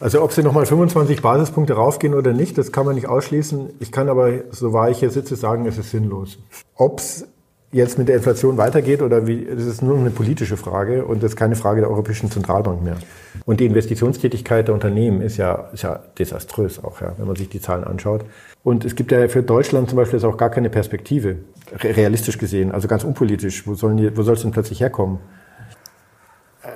[0.00, 3.70] Also ob sie nochmal 25 Basispunkte raufgehen oder nicht, das kann man nicht ausschließen.
[3.80, 6.38] Ich kann aber, so wahr ich hier sitze, sagen, es ist sinnlos.
[6.76, 7.26] Ob es
[7.72, 11.32] jetzt mit der Inflation weitergeht oder wie, das ist nur eine politische Frage und das
[11.32, 12.96] ist keine Frage der Europäischen Zentralbank mehr.
[13.44, 17.48] Und die Investitionstätigkeit der Unternehmen ist ja, ist ja desaströs auch, ja, wenn man sich
[17.48, 18.24] die Zahlen anschaut.
[18.62, 21.36] Und es gibt ja für Deutschland zum Beispiel auch gar keine Perspektive,
[21.80, 23.66] realistisch gesehen, also ganz unpolitisch.
[23.66, 25.18] Wo, sollen die, wo soll es denn plötzlich herkommen?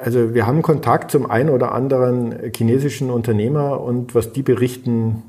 [0.00, 5.22] Also wir haben Kontakt zum einen oder anderen chinesischen Unternehmer und was die berichten,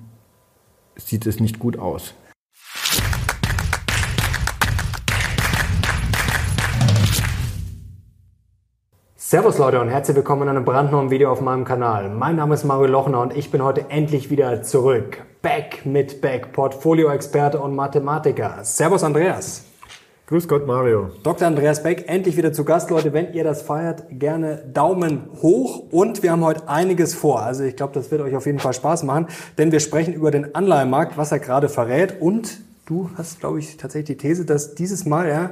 [0.96, 2.14] sieht es nicht gut aus.
[9.16, 12.10] Servus Leute und herzlich willkommen in einem brandneuen Video auf meinem Kanal.
[12.10, 15.24] Mein Name ist Mario Lochner und ich bin heute endlich wieder zurück.
[15.42, 18.60] Back mit Back, Portfolio-Experte und Mathematiker.
[18.62, 19.66] Servus Andreas.
[20.26, 21.10] Grüß Gott, Mario.
[21.24, 21.46] Dr.
[21.46, 22.90] Andreas Beck, endlich wieder zu Gast.
[22.90, 25.84] Leute, wenn ihr das feiert, gerne Daumen hoch.
[25.92, 27.42] Und wir haben heute einiges vor.
[27.42, 29.28] Also ich glaube, das wird euch auf jeden Fall Spaß machen,
[29.58, 32.22] denn wir sprechen über den Anleihenmarkt, was er gerade verrät.
[32.22, 35.52] Und du hast, glaube ich, tatsächlich die These, dass dieses Mal, ja,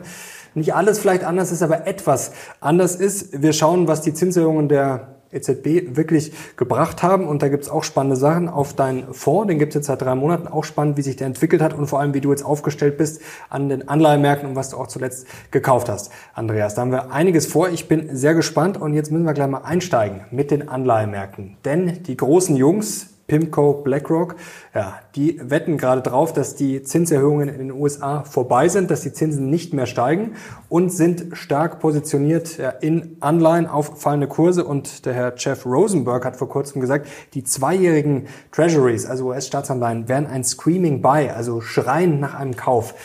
[0.53, 3.41] nicht alles vielleicht anders ist, aber etwas anders ist.
[3.41, 7.27] Wir schauen, was die Zinserhöhungen der EZB wirklich gebracht haben.
[7.27, 9.47] Und da gibt's auch spannende Sachen auf deinen Fonds.
[9.47, 10.47] Den gibt's jetzt seit drei Monaten.
[10.47, 13.21] Auch spannend, wie sich der entwickelt hat und vor allem, wie du jetzt aufgestellt bist
[13.49, 16.11] an den Anleihemärkten und was du auch zuletzt gekauft hast.
[16.33, 17.69] Andreas, da haben wir einiges vor.
[17.69, 21.57] Ich bin sehr gespannt und jetzt müssen wir gleich mal einsteigen mit den Anleihemärkten.
[21.65, 24.35] Denn die großen Jungs, PIMCO, BlackRock,
[24.75, 29.13] ja, die wetten gerade drauf, dass die Zinserhöhungen in den USA vorbei sind, dass die
[29.13, 30.33] Zinsen nicht mehr steigen
[30.67, 34.65] und sind stark positioniert in Anleihen auf fallende Kurse.
[34.65, 40.27] Und der Herr Jeff Rosenberg hat vor kurzem gesagt, die zweijährigen Treasuries, also US-Staatsanleihen, wären
[40.27, 42.95] ein Screaming Buy, also schreien nach einem Kauf.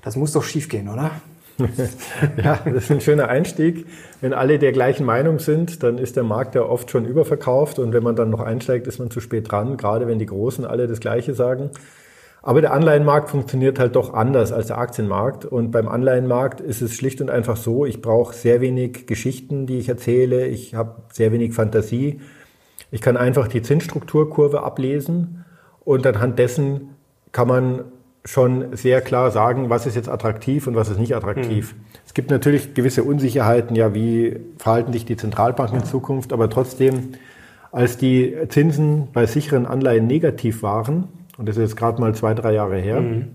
[0.00, 1.10] Das muss doch schiefgehen, oder?
[2.42, 3.86] ja, das ist ein schöner Einstieg.
[4.20, 7.92] Wenn alle der gleichen Meinung sind, dann ist der Markt ja oft schon überverkauft und
[7.92, 10.86] wenn man dann noch einsteigt, ist man zu spät dran, gerade wenn die Großen alle
[10.86, 11.70] das Gleiche sagen.
[12.42, 15.44] Aber der Anleihenmarkt funktioniert halt doch anders als der Aktienmarkt.
[15.44, 19.78] Und beim Anleihenmarkt ist es schlicht und einfach so, ich brauche sehr wenig Geschichten, die
[19.78, 20.46] ich erzähle.
[20.46, 22.20] Ich habe sehr wenig Fantasie.
[22.92, 25.44] Ich kann einfach die Zinsstrukturkurve ablesen
[25.84, 26.90] und anhand dessen
[27.32, 27.84] kann man
[28.26, 31.74] schon sehr klar sagen, was ist jetzt attraktiv und was ist nicht attraktiv.
[31.74, 31.80] Mhm.
[32.04, 37.12] Es gibt natürlich gewisse Unsicherheiten, ja, wie verhalten sich die Zentralbanken in Zukunft, aber trotzdem,
[37.72, 42.34] als die Zinsen bei sicheren Anleihen negativ waren, und das ist jetzt gerade mal zwei,
[42.34, 43.28] drei Jahre her, mhm.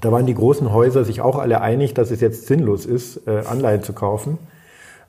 [0.00, 3.42] da waren die großen Häuser sich auch alle einig, dass es jetzt sinnlos ist, äh,
[3.48, 4.38] Anleihen zu kaufen.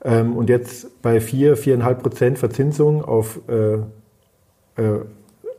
[0.02, 3.74] Ähm, und jetzt bei vier, viereinhalb Prozent Verzinsung auf äh,
[4.82, 5.00] äh,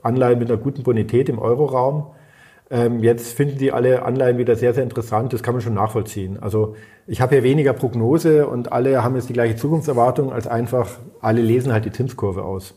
[0.01, 2.07] Anleihen mit einer guten Bonität im Euroraum,
[2.71, 5.33] ähm, jetzt finden die alle Anleihen wieder sehr, sehr interessant.
[5.33, 6.37] Das kann man schon nachvollziehen.
[6.41, 10.87] Also ich habe hier weniger Prognose und alle haben jetzt die gleiche Zukunftserwartung als einfach,
[11.19, 12.73] alle lesen halt die Zinskurve aus.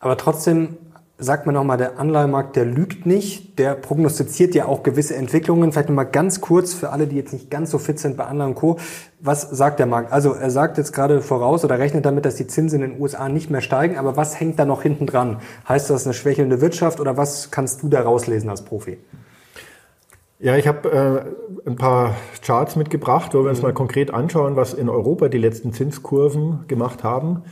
[0.00, 0.78] Aber trotzdem
[1.18, 5.72] sagt man nochmal, der Anleihemarkt, der lügt nicht, der prognostiziert ja auch gewisse Entwicklungen.
[5.72, 8.50] Vielleicht nochmal ganz kurz für alle, die jetzt nicht ganz so fit sind bei Anleihen
[8.50, 8.78] und Co.
[9.20, 10.10] Was sagt der Markt?
[10.10, 13.28] Also er sagt jetzt gerade voraus oder rechnet damit, dass die Zinsen in den USA
[13.28, 15.38] nicht mehr steigen, aber was hängt da noch hinten dran?
[15.68, 18.98] Heißt das eine schwächelnde Wirtschaft oder was kannst du da rauslesen als Profi?
[20.44, 20.90] Ja, ich habe
[21.64, 23.68] äh, ein paar Charts mitgebracht, wo wir uns mhm.
[23.68, 27.44] mal konkret anschauen, was in Europa die letzten Zinskurven gemacht haben.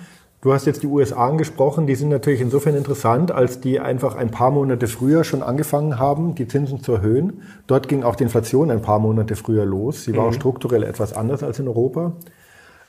[0.42, 4.30] Du hast jetzt die USA angesprochen, die sind natürlich insofern interessant, als die einfach ein
[4.30, 7.44] paar Monate früher schon angefangen haben, die Zinsen zu erhöhen.
[7.66, 10.04] Dort ging auch die Inflation ein paar Monate früher los.
[10.04, 10.28] Sie war mhm.
[10.28, 12.12] auch strukturell etwas anders als in Europa.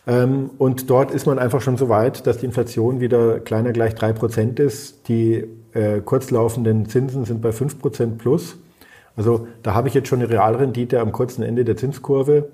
[0.05, 3.95] Ähm, und dort ist man einfach schon so weit, dass die Inflation wieder kleiner gleich
[3.95, 5.07] drei Prozent ist.
[5.07, 8.57] Die äh, kurzlaufenden Zinsen sind bei fünf Prozent plus.
[9.15, 12.49] Also da habe ich jetzt schon eine Realrendite am kurzen Ende der Zinskurve,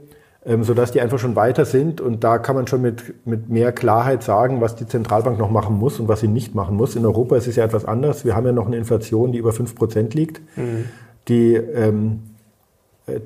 [0.46, 2.02] ähm, sodass die einfach schon weiter sind.
[2.02, 5.78] Und da kann man schon mit, mit mehr Klarheit sagen, was die Zentralbank noch machen
[5.78, 6.96] muss und was sie nicht machen muss.
[6.96, 8.26] In Europa ist es ja etwas anders.
[8.26, 10.42] Wir haben ja noch eine Inflation, die über fünf Prozent liegt.
[10.58, 10.86] Mhm.
[11.28, 12.22] Die, ähm,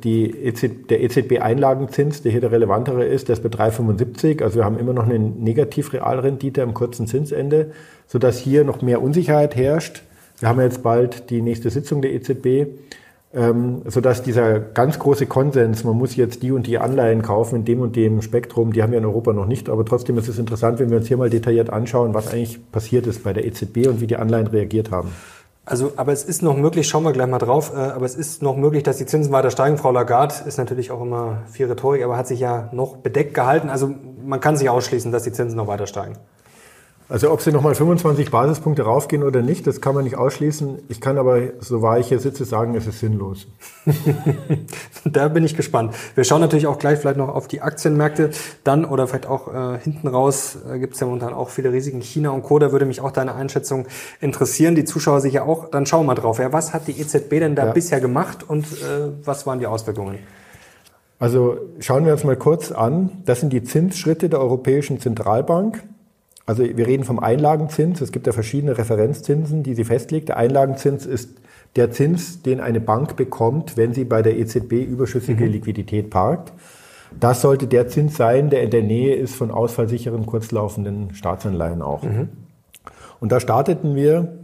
[0.04, 4.42] die EZ, der EZB-Einlagenzins, der hier der relevantere ist, der ist bei 3,75.
[4.44, 7.72] Also wir haben immer noch eine Negativrealrendite am kurzen Zinsende,
[8.08, 10.04] sodass hier noch mehr Unsicherheit herrscht.
[10.40, 12.68] Wir haben jetzt bald die nächste Sitzung der EZB
[13.34, 17.66] ähm, sodass dieser ganz große Konsens, man muss jetzt die und die Anleihen kaufen in
[17.66, 20.38] dem und dem Spektrum, die haben wir in Europa noch nicht, aber trotzdem ist es
[20.38, 23.88] interessant, wenn wir uns hier mal detailliert anschauen, was eigentlich passiert ist bei der EZB
[23.88, 25.10] und wie die Anleihen reagiert haben.
[25.66, 28.42] Also, aber es ist noch möglich, schauen wir gleich mal drauf, äh, aber es ist
[28.42, 29.78] noch möglich, dass die Zinsen weiter steigen.
[29.78, 33.70] Frau Lagarde ist natürlich auch immer viel Rhetorik, aber hat sich ja noch bedeckt gehalten.
[33.70, 33.90] Also
[34.26, 36.18] man kann sich ausschließen, dass die Zinsen noch weiter steigen.
[37.10, 40.80] Also ob sie nochmal 25 Basispunkte raufgehen oder nicht, das kann man nicht ausschließen.
[40.88, 43.48] Ich kann aber, so wahr ich hier sitze, sagen, es ist sinnlos.
[45.06, 45.94] da bin ich gespannt.
[46.16, 48.32] Wir schauen natürlich auch gleich vielleicht noch auf die Aktienmärkte.
[48.64, 52.02] Dann oder vielleicht auch äh, hinten raus äh, gibt es ja momentan auch viele Risiken.
[52.02, 52.58] China und Co.
[52.58, 53.86] Da würde mich auch deine Einschätzung
[54.22, 54.76] interessieren.
[54.76, 55.70] Die Zuschauer sich ja auch.
[55.70, 56.40] Dann schauen wir mal drauf.
[56.40, 57.72] Ja, was hat die EZB denn da ja.
[57.74, 60.20] bisher gemacht und äh, was waren die Auswirkungen?
[61.20, 63.12] Also schauen wir uns mal kurz an.
[63.26, 65.84] Das sind die Zinsschritte der Europäischen Zentralbank.
[66.46, 68.02] Also wir reden vom Einlagenzins.
[68.02, 70.30] Es gibt ja verschiedene Referenzzinsen, die sie festlegt.
[70.30, 71.30] Der Einlagenzins ist
[71.76, 75.52] der Zins, den eine Bank bekommt, wenn sie bei der EZB überschüssige mhm.
[75.52, 76.54] Liquidität parkt.
[77.20, 82.04] Das sollte der Zins sein, der in der Nähe ist von ausfallsicheren kurzlaufenden Staatsanleihen auch.
[82.04, 82.30] Mhm.
[83.20, 84.40] Und da starteten wir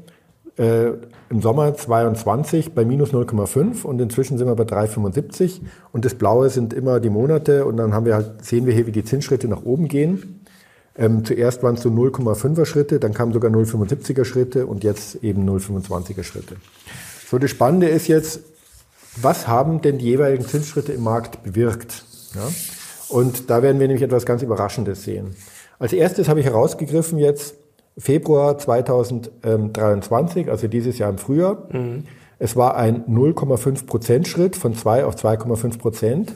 [0.57, 0.91] äh,
[1.29, 5.61] im Sommer 22 bei minus 0,5 und inzwischen sind wir bei 3,75
[5.91, 8.87] und das Blaue sind immer die Monate und dann haben wir halt, sehen wir hier,
[8.87, 10.38] wie die Zinsschritte nach oben gehen.
[10.99, 15.49] Ähm, zuerst waren es so 0,5er Schritte, dann kamen sogar 0,75er Schritte und jetzt eben
[15.49, 16.57] 0,25er Schritte.
[17.25, 18.41] So, das Spannende ist jetzt,
[19.15, 22.03] was haben denn die jeweiligen Zinsschritte im Markt bewirkt?
[22.35, 22.41] Ja?
[23.07, 25.35] Und da werden wir nämlich etwas ganz Überraschendes sehen.
[25.79, 27.55] Als erstes habe ich herausgegriffen jetzt
[27.97, 31.69] Februar 2023, also dieses Jahr im Frühjahr.
[31.71, 32.03] Mhm.
[32.39, 36.35] Es war ein 0,5 Prozent Schritt von 2 auf 2,5 Prozent.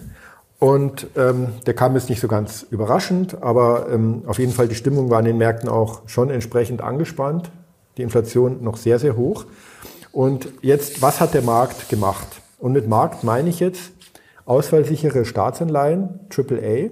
[0.63, 4.75] Und ähm, der kam jetzt nicht so ganz überraschend, aber ähm, auf jeden Fall die
[4.75, 7.51] Stimmung war in den Märkten auch schon entsprechend angespannt.
[7.97, 9.43] Die Inflation noch sehr, sehr hoch.
[10.13, 12.41] Und jetzt, was hat der Markt gemacht?
[12.59, 13.91] Und mit Markt meine ich jetzt
[14.45, 16.91] ausfallsichere Staatsanleihen, AAA,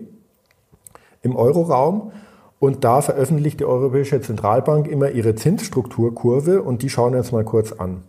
[1.21, 2.11] im Euroraum.
[2.59, 7.45] Und da veröffentlicht die Europäische Zentralbank immer ihre Zinsstrukturkurve und die schauen wir uns mal
[7.45, 8.03] kurz an.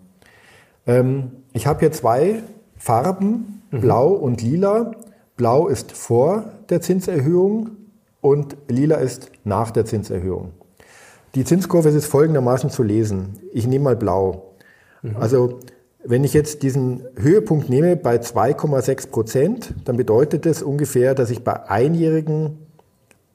[0.88, 2.42] Ähm, ich habe hier zwei
[2.76, 3.80] Farben, mhm.
[3.80, 4.96] blau und lila.
[5.36, 7.70] Blau ist vor der Zinserhöhung
[8.20, 10.52] und lila ist nach der Zinserhöhung.
[11.34, 13.38] Die Zinskurve ist folgendermaßen zu lesen.
[13.52, 14.52] Ich nehme mal blau.
[15.02, 15.16] Mhm.
[15.16, 15.60] Also
[16.04, 21.44] wenn ich jetzt diesen Höhepunkt nehme bei 2,6 Prozent, dann bedeutet das ungefähr, dass ich
[21.44, 22.58] bei einjährigen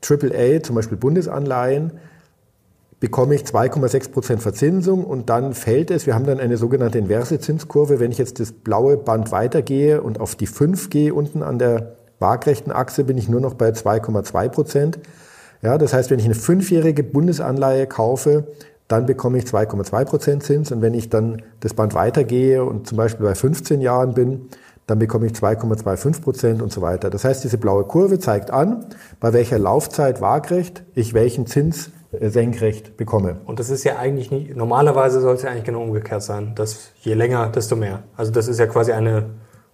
[0.07, 1.93] AAA, zum Beispiel Bundesanleihen,
[2.99, 6.05] bekomme ich 2,6 Prozent Verzinsung und dann fällt es.
[6.05, 7.99] Wir haben dann eine sogenannte inverse Zinskurve.
[7.99, 11.95] Wenn ich jetzt das blaue Band weitergehe und auf die 5 gehe unten an der
[12.19, 14.99] waagrechten Achse, bin ich nur noch bei 2,2 Prozent.
[15.61, 18.47] Ja, das heißt, wenn ich eine fünfjährige Bundesanleihe kaufe,
[18.87, 20.71] dann bekomme ich 2,2 Prozent Zins.
[20.71, 24.49] Und wenn ich dann das Band weitergehe und zum Beispiel bei 15 Jahren bin,
[24.87, 27.09] dann bekomme ich 2,25 Prozent und so weiter.
[27.09, 28.85] Das heißt, diese blaue Kurve zeigt an,
[29.19, 31.91] bei welcher Laufzeit waagrecht ich welchen Zins
[32.21, 33.37] senkrecht bekomme.
[33.45, 36.91] Und das ist ja eigentlich nicht, normalerweise soll es ja eigentlich genau umgekehrt sein, dass
[37.01, 38.03] je länger, desto mehr.
[38.15, 39.31] Also das ist ja quasi eine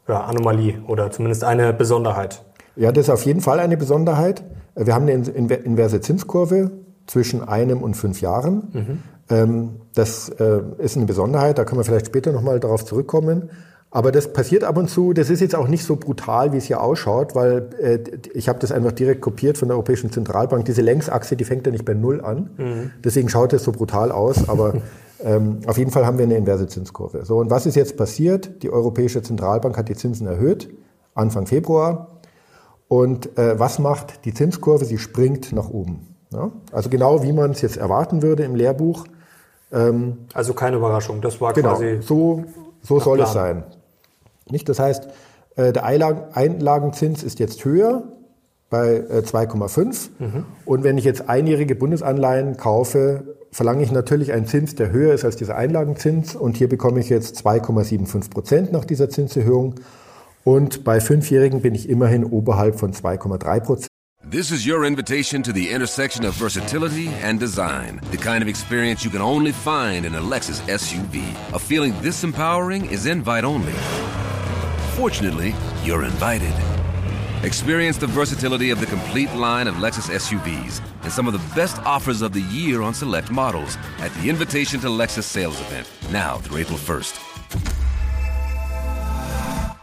[0.07, 2.43] ja, Anomalie oder zumindest eine Besonderheit.
[2.75, 4.43] Ja, das ist auf jeden Fall eine Besonderheit.
[4.75, 5.13] Wir haben eine
[5.55, 6.71] inverse Zinskurve
[7.05, 8.69] zwischen einem und fünf Jahren.
[8.73, 8.99] Mhm.
[9.29, 13.49] Ähm, das äh, ist eine Besonderheit, da können wir vielleicht später nochmal darauf zurückkommen.
[13.95, 15.13] Aber das passiert ab und zu.
[15.13, 17.99] Das ist jetzt auch nicht so brutal, wie es hier ausschaut, weil äh,
[18.33, 20.65] ich habe das einfach direkt kopiert von der Europäischen Zentralbank.
[20.65, 22.49] Diese Längsachse, die fängt ja nicht bei Null an.
[22.57, 22.91] Mhm.
[23.03, 24.49] Deswegen schaut es so brutal aus.
[24.49, 24.73] Aber
[25.23, 27.23] ähm, auf jeden Fall haben wir eine inverse Zinskurve.
[27.23, 28.63] So, und was ist jetzt passiert?
[28.63, 30.73] Die Europäische Zentralbank hat die Zinsen erhöht,
[31.13, 32.19] Anfang Februar.
[32.87, 34.85] Und äh, was macht die Zinskurve?
[34.85, 36.15] Sie springt nach oben.
[36.31, 36.49] Ja?
[36.71, 39.05] Also genau wie man es jetzt erwarten würde im Lehrbuch.
[39.71, 41.99] Ähm, also keine Überraschung, das war genau, quasi.
[42.01, 42.43] So,
[42.81, 43.27] so soll Plan.
[43.27, 43.63] es sein.
[44.49, 44.67] Nicht?
[44.69, 45.07] Das heißt,
[45.55, 48.03] äh, der Einlagenzins ist jetzt höher
[48.69, 50.09] bei 2,5.
[50.19, 50.45] Äh, mhm.
[50.65, 55.23] Und wenn ich jetzt einjährige Bundesanleihen kaufe, verlange ich natürlich einen Zins, der höher ist
[55.25, 56.35] als dieser Einlagenzins.
[56.35, 59.75] Und hier bekomme ich jetzt 2,75 Prozent nach dieser Zinserhöhung.
[60.43, 63.87] Und bei Fünfjährigen bin ich immerhin oberhalb von 2,3 Prozent.
[64.29, 68.01] This is your invitation to the intersection of versatility and design.
[68.11, 71.21] The kind of experience you can only find in a Lexus SUV.
[71.53, 73.75] A feeling this empowering is invite only.
[74.95, 76.53] Fortunately, you're invited.
[77.43, 81.81] Experience the versatility of the complete line of Lexus SUVs and some of the best
[81.83, 86.37] offers of the year on select models at the Invitation to Lexus sales event, now
[86.37, 87.19] through April 1st.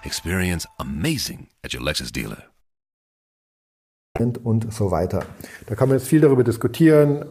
[0.04, 2.44] Experience amazing at your Lexus dealer.
[4.20, 5.26] Und so weiter.
[5.66, 7.24] Da kann man jetzt viel darüber diskutieren.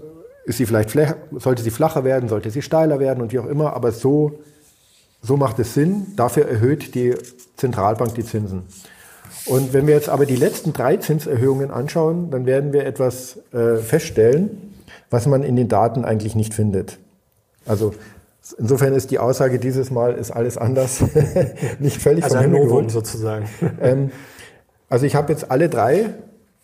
[0.44, 0.90] Ist sie vielleicht
[1.38, 4.44] sollte sie flacher werden, sollte sie steiler werden und wie auch immer, aber so
[5.22, 6.14] So macht es Sinn.
[6.16, 7.16] Dafür erhöht die
[7.58, 8.64] Zentralbank die Zinsen.
[9.46, 13.78] Und wenn wir jetzt aber die letzten drei Zinserhöhungen anschauen, dann werden wir etwas äh,
[13.78, 14.76] feststellen,
[15.10, 17.00] was man in den Daten eigentlich nicht findet.
[17.66, 17.94] Also
[18.58, 21.04] insofern ist die Aussage dieses Mal ist alles anders
[21.80, 23.50] nicht völlig also vom Himmel sozusagen.
[23.82, 24.12] Ähm,
[24.90, 26.16] also ich habe jetzt alle drei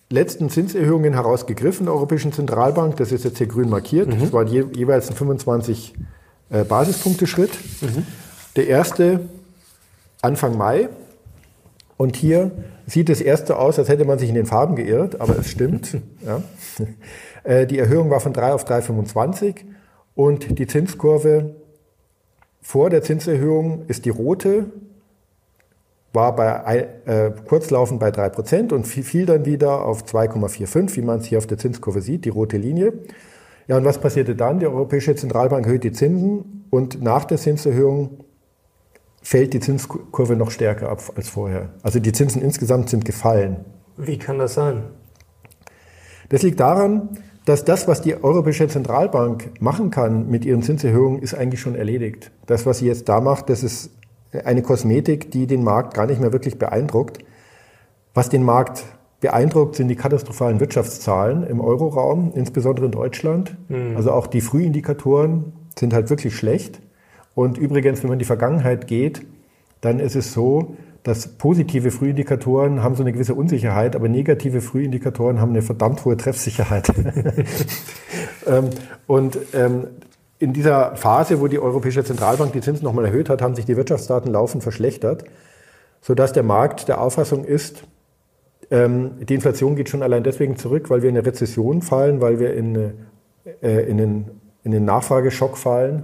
[0.09, 2.97] letzten Zinserhöhungen herausgegriffen der Europäischen Zentralbank.
[2.97, 4.07] Das ist jetzt hier grün markiert.
[4.07, 4.19] Mhm.
[4.19, 5.93] Das war je, jeweils ein 25
[6.49, 7.51] äh, Basispunkte-Schritt.
[7.81, 8.05] Mhm.
[8.55, 9.21] Der erste
[10.21, 10.89] Anfang Mai.
[11.97, 12.51] Und hier
[12.87, 15.49] sieht es erst so aus, als hätte man sich in den Farben geirrt, aber es
[15.49, 15.97] stimmt.
[16.25, 16.41] ja.
[17.43, 19.55] äh, die Erhöhung war von 3 auf 3,25
[20.13, 21.55] und die Zinskurve
[22.61, 24.65] vor der Zinserhöhung ist die rote,
[26.13, 31.25] war bei äh, kurzlaufend bei 3% und fiel dann wieder auf 2,45, wie man es
[31.25, 32.93] hier auf der Zinskurve sieht, die rote Linie.
[33.67, 34.59] Ja, und was passierte dann?
[34.59, 38.24] Die Europäische Zentralbank erhöht die Zinsen und nach der Zinserhöhung
[39.25, 41.69] fällt die Zinskurve noch stärker ab als vorher.
[41.81, 43.65] Also die Zinsen insgesamt sind gefallen.
[43.97, 44.83] Wie kann das sein?
[46.29, 51.33] Das liegt daran, dass das, was die Europäische Zentralbank machen kann mit ihren Zinserhöhungen, ist
[51.33, 52.31] eigentlich schon erledigt.
[52.45, 53.89] Das, was sie jetzt da macht, das ist
[54.43, 57.17] eine Kosmetik, die den Markt gar nicht mehr wirklich beeindruckt.
[58.13, 58.83] Was den Markt
[59.21, 63.57] beeindruckt, sind die katastrophalen Wirtschaftszahlen im Euroraum, insbesondere in Deutschland.
[63.69, 63.97] Mhm.
[63.97, 66.79] Also auch die Frühindikatoren sind halt wirklich schlecht.
[67.35, 69.21] Und übrigens, wenn man in die Vergangenheit geht,
[69.81, 75.39] dann ist es so, dass positive Frühindikatoren haben so eine gewisse Unsicherheit, aber negative Frühindikatoren
[75.39, 76.91] haben eine verdammt hohe Treffsicherheit.
[78.47, 78.69] Ähm,
[79.07, 79.87] und ähm,
[80.37, 83.75] in dieser Phase, wo die Europäische Zentralbank die Zinsen nochmal erhöht hat, haben sich die
[83.75, 85.23] Wirtschaftsdaten laufend verschlechtert,
[85.99, 87.85] sodass der Markt der Auffassung ist,
[88.69, 92.37] ähm, die Inflation geht schon allein deswegen zurück, weil wir in eine Rezession fallen, weil
[92.39, 92.93] wir in,
[93.63, 94.25] äh, in, den,
[94.63, 96.03] in den Nachfrageschock fallen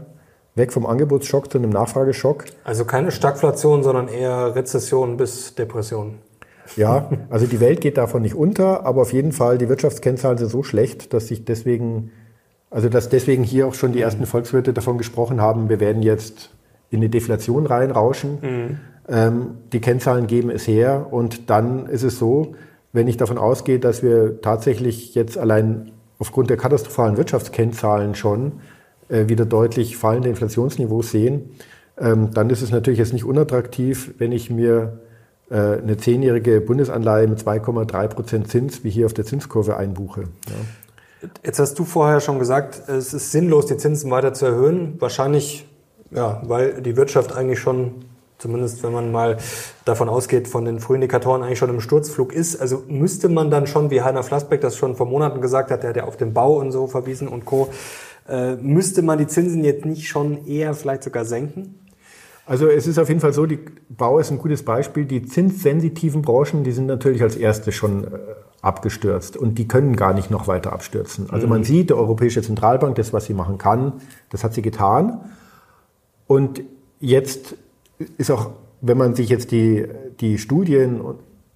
[0.55, 2.46] weg vom Angebotsschock zu einem Nachfrageschock.
[2.63, 6.17] Also keine Stagflation, sondern eher Rezession bis Depression.
[6.75, 10.50] Ja, also die Welt geht davon nicht unter, aber auf jeden Fall die Wirtschaftskennzahlen sind
[10.50, 12.12] so schlecht, dass sich deswegen,
[12.70, 16.51] also dass deswegen hier auch schon die ersten Volkswirte davon gesprochen haben, wir werden jetzt
[16.89, 18.38] in eine Deflation reinrauschen.
[18.41, 18.79] Mhm.
[19.10, 22.55] Ähm, die Kennzahlen geben es her und dann ist es so,
[22.93, 28.53] wenn ich davon ausgehe, dass wir tatsächlich jetzt allein aufgrund der katastrophalen Wirtschaftskennzahlen schon
[29.12, 31.50] wieder deutlich fallende Inflationsniveaus sehen,
[31.98, 35.00] ähm, dann ist es natürlich jetzt nicht unattraktiv, wenn ich mir
[35.50, 40.22] äh, eine zehnjährige Bundesanleihe mit 2,3 Prozent Zins wie hier auf der Zinskurve einbuche.
[40.22, 41.27] Ja.
[41.44, 44.96] Jetzt hast du vorher schon gesagt, es ist sinnlos, die Zinsen weiter zu erhöhen.
[45.00, 45.68] Wahrscheinlich,
[46.10, 48.06] ja, weil die Wirtschaft eigentlich schon,
[48.39, 49.38] zumindest wenn man mal
[49.86, 52.60] davon ausgeht, von den Frühindikatoren eigentlich schon im Sturzflug ist.
[52.60, 55.91] Also müsste man dann schon, wie Heiner Flassbeck das schon vor Monaten gesagt hat, der
[55.91, 57.70] hat ja auf den Bau und so verwiesen und Co.,
[58.31, 61.75] äh, müsste man die Zinsen jetzt nicht schon eher vielleicht sogar senken?
[62.45, 63.59] Also es ist auf jeden Fall so, die
[63.89, 65.05] Bau ist ein gutes Beispiel.
[65.05, 68.07] Die zinssensitiven Branchen, die sind natürlich als erste schon äh,
[68.61, 71.29] abgestürzt und die können gar nicht noch weiter abstürzen.
[71.29, 71.65] Also man mhm.
[71.65, 73.93] sieht, die Europäische Zentralbank, das, was sie machen kann,
[74.29, 75.19] das hat sie getan.
[76.27, 76.61] Und
[77.00, 77.55] jetzt
[78.17, 79.85] ist auch, wenn man sich jetzt die,
[80.19, 81.01] die Studien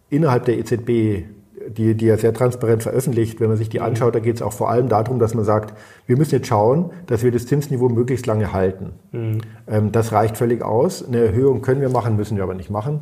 [0.10, 1.26] innerhalb der EZB
[1.68, 3.40] die, die er sehr transparent veröffentlicht.
[3.40, 3.86] Wenn man sich die mhm.
[3.86, 5.74] anschaut, da geht es auch vor allem darum, dass man sagt,
[6.08, 8.94] wir müssen jetzt schauen, dass wir das Zinsniveau möglichst lange halten.
[9.12, 9.42] Mhm.
[9.68, 11.06] Ähm, das reicht völlig aus.
[11.06, 13.02] Eine Erhöhung können wir machen, müssen wir aber nicht machen.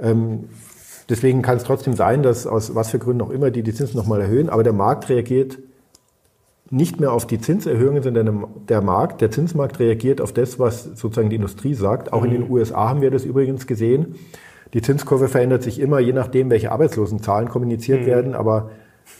[0.00, 0.44] Ähm,
[1.08, 3.96] deswegen kann es trotzdem sein, dass aus was für Gründen auch immer die die Zinsen
[3.96, 5.58] nochmal erhöhen, aber der Markt reagiert
[6.70, 11.30] nicht mehr auf die Zinserhöhungen, sondern der Markt, der Zinsmarkt reagiert auf das, was sozusagen
[11.30, 12.12] die Industrie sagt.
[12.12, 12.26] Auch mhm.
[12.26, 14.16] in den USA haben wir das übrigens gesehen.
[14.74, 18.06] Die Zinskurve verändert sich immer, je nachdem, welche Arbeitslosenzahlen kommuniziert mhm.
[18.06, 18.34] werden.
[18.34, 18.70] Aber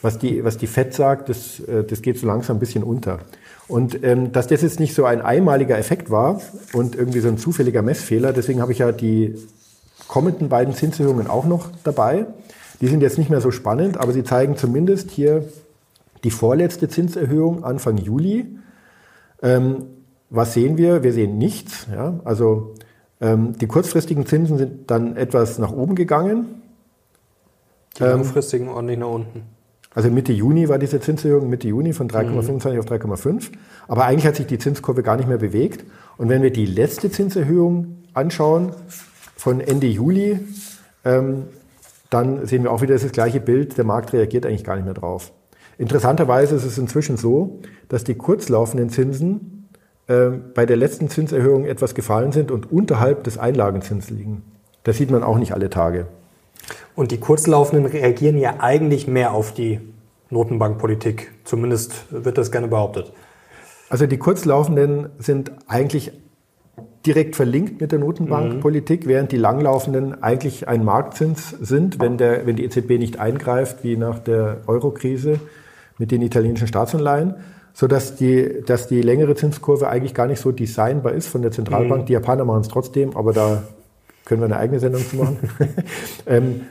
[0.02, 3.20] was die, was die FED sagt, das, äh, das geht so langsam ein bisschen unter.
[3.66, 6.40] Und ähm, dass das jetzt nicht so ein einmaliger Effekt war
[6.72, 9.34] und irgendwie so ein zufälliger Messfehler, deswegen habe ich ja die
[10.06, 12.26] kommenden beiden Zinserhöhungen auch noch dabei.
[12.80, 15.44] Die sind jetzt nicht mehr so spannend, aber sie zeigen zumindest hier
[16.24, 18.46] die vorletzte Zinserhöhung Anfang Juli.
[19.42, 19.84] Ähm,
[20.30, 21.02] was sehen wir?
[21.02, 21.86] Wir sehen nichts.
[21.92, 22.20] Ja?
[22.24, 22.74] Also
[23.20, 26.62] die kurzfristigen Zinsen sind dann etwas nach oben gegangen.
[27.98, 29.42] Die ähm, langfristigen ordentlich nach unten.
[29.94, 32.78] Also Mitte Juni war diese Zinserhöhung, Mitte Juni von 3,25 mhm.
[32.78, 33.50] auf 3,5.
[33.88, 35.84] Aber eigentlich hat sich die Zinskurve gar nicht mehr bewegt.
[36.16, 38.72] Und wenn wir die letzte Zinserhöhung anschauen,
[39.36, 40.40] von Ende Juli,
[41.04, 41.44] ähm,
[42.10, 43.78] dann sehen wir auch wieder das gleiche Bild.
[43.78, 45.32] Der Markt reagiert eigentlich gar nicht mehr drauf.
[45.78, 49.57] Interessanterweise ist es inzwischen so, dass die kurzlaufenden Zinsen ähm,
[50.08, 54.42] bei der letzten Zinserhöhung etwas gefallen sind und unterhalb des Einlagenzins liegen.
[54.84, 56.06] Das sieht man auch nicht alle Tage.
[56.94, 59.80] Und die Kurzlaufenden reagieren ja eigentlich mehr auf die
[60.30, 61.30] Notenbankpolitik.
[61.44, 63.12] Zumindest wird das gerne behauptet.
[63.90, 66.12] Also die Kurzlaufenden sind eigentlich
[67.06, 69.08] direkt verlinkt mit der Notenbankpolitik, mhm.
[69.08, 73.96] während die Langlaufenden eigentlich ein Marktzins sind, wenn, der, wenn die EZB nicht eingreift, wie
[73.96, 75.38] nach der Eurokrise
[75.98, 77.34] mit den italienischen Staatsanleihen
[77.78, 81.52] so dass die, dass die längere Zinskurve eigentlich gar nicht so designbar ist von der
[81.52, 82.02] Zentralbank.
[82.02, 82.06] Mhm.
[82.06, 83.62] Die Japaner machen es trotzdem, aber da
[84.24, 85.38] können wir eine eigene Sendung zu machen.
[86.26, 86.62] ähm,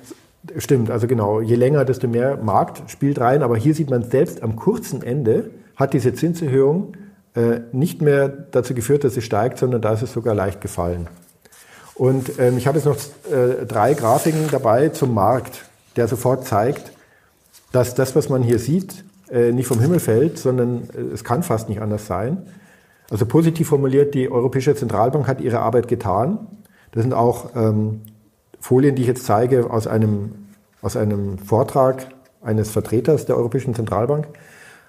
[0.58, 1.40] Stimmt, also genau.
[1.40, 3.42] Je länger, desto mehr Markt spielt rein.
[3.42, 6.98] Aber hier sieht man selbst am kurzen Ende hat diese Zinserhöhung
[7.36, 11.08] äh, nicht mehr dazu geführt, dass sie steigt, sondern da ist es sogar leicht gefallen.
[11.96, 12.98] Und ähm, ich habe jetzt noch
[13.32, 15.64] äh, drei Grafiken dabei zum Markt,
[15.96, 16.92] der sofort zeigt,
[17.72, 21.44] dass das, was man hier sieht, äh, nicht vom Himmel fällt, sondern äh, es kann
[21.44, 22.48] fast nicht anders sein.
[23.10, 26.48] Also positiv formuliert, die Europäische Zentralbank hat ihre Arbeit getan.
[26.92, 28.02] Das sind auch ähm,
[28.60, 30.32] Folien, die ich jetzt zeige, aus einem,
[30.82, 32.08] aus einem Vortrag
[32.42, 34.28] eines Vertreters der Europäischen Zentralbank.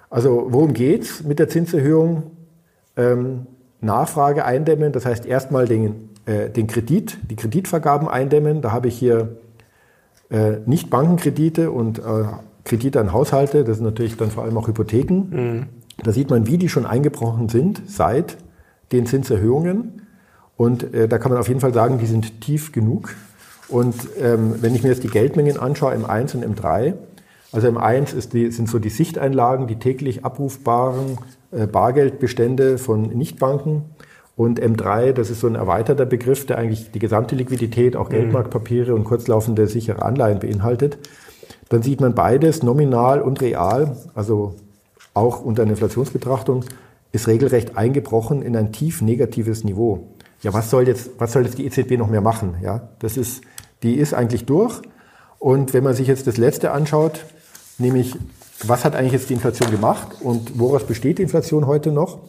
[0.09, 2.31] Also worum geht's mit der Zinserhöhung?
[2.97, 3.45] Ähm,
[3.81, 8.61] Nachfrage eindämmen, das heißt erstmal den, äh, den Kredit, die Kreditvergaben eindämmen.
[8.61, 9.37] Da habe ich hier
[10.29, 12.01] äh, nicht Bankenkredite und äh,
[12.69, 15.25] Kredite an Haushalte, das sind natürlich dann vor allem auch Hypotheken.
[15.29, 15.65] Mhm.
[16.03, 18.37] Da sieht man, wie die schon eingebrochen sind seit
[18.91, 20.03] den Zinserhöhungen.
[20.55, 23.15] Und äh, da kann man auf jeden Fall sagen, die sind tief genug.
[23.67, 26.93] Und ähm, wenn ich mir jetzt die Geldmengen anschaue, M1 und M3,
[27.51, 31.17] also M1 ist die, sind so die Sichteinlagen, die täglich abrufbaren
[31.51, 33.85] äh, Bargeldbestände von Nichtbanken.
[34.35, 38.13] Und M3, das ist so ein erweiterter Begriff, der eigentlich die gesamte Liquidität, auch mhm.
[38.13, 40.99] Geldmarktpapiere und kurzlaufende sichere Anleihen beinhaltet.
[41.69, 44.55] Dann sieht man beides, nominal und real, also
[45.13, 46.65] auch unter einer Inflationsbetrachtung,
[47.11, 50.07] ist regelrecht eingebrochen in ein tief negatives Niveau.
[50.41, 52.55] Ja, was soll jetzt, was soll jetzt die EZB noch mehr machen?
[52.61, 53.41] Ja, das ist,
[53.83, 54.81] die ist eigentlich durch.
[55.37, 57.25] Und wenn man sich jetzt das letzte anschaut,
[57.77, 58.15] nämlich
[58.65, 62.19] was hat eigentlich jetzt die Inflation gemacht und woraus besteht die Inflation heute noch?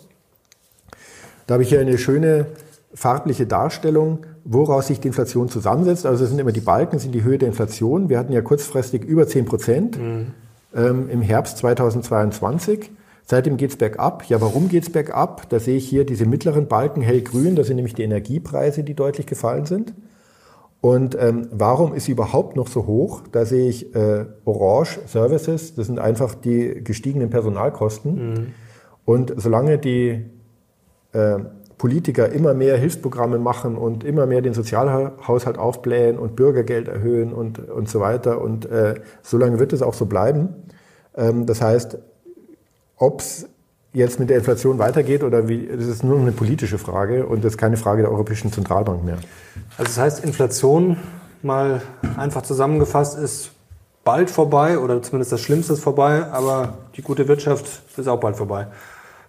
[1.47, 2.47] Da habe ich hier eine schöne
[2.93, 6.07] farbliche Darstellung, woraus sich die Inflation zusammensetzt.
[6.07, 8.09] Also es sind immer die Balken, sind die Höhe der Inflation.
[8.09, 10.33] Wir hatten ja kurzfristig über 10 Prozent mhm.
[10.75, 12.91] ähm, im Herbst 2022.
[13.25, 14.25] Seitdem geht es bergab.
[14.29, 15.49] Ja, warum geht es bergab?
[15.51, 17.55] Da sehe ich hier diese mittleren Balken hellgrün.
[17.55, 19.95] Das sind nämlich die Energiepreise, die deutlich gefallen sind.
[20.81, 23.23] Und ähm, warum ist sie überhaupt noch so hoch?
[23.31, 28.15] Da sehe ich äh, Orange Services, das sind einfach die gestiegenen Personalkosten.
[28.15, 28.47] Mhm.
[29.05, 30.25] Und solange die
[31.13, 31.39] äh,
[31.81, 37.59] Politiker immer mehr Hilfsprogramme machen und immer mehr den Sozialhaushalt aufblähen und Bürgergeld erhöhen und,
[37.71, 40.51] und so weiter, und äh, solange wird es auch so bleiben.
[41.17, 41.97] Ähm, das heißt,
[42.99, 43.49] ob es
[43.95, 47.55] jetzt mit der Inflation weitergeht oder wie, das ist nur eine politische Frage und das
[47.55, 49.17] ist keine Frage der Europäischen Zentralbank mehr.
[49.79, 50.99] Also das heißt, Inflation
[51.41, 51.81] mal
[52.19, 53.53] einfach zusammengefasst ist
[54.05, 57.65] bald vorbei oder zumindest das Schlimmste ist vorbei, aber die gute Wirtschaft
[57.97, 58.67] ist auch bald vorbei.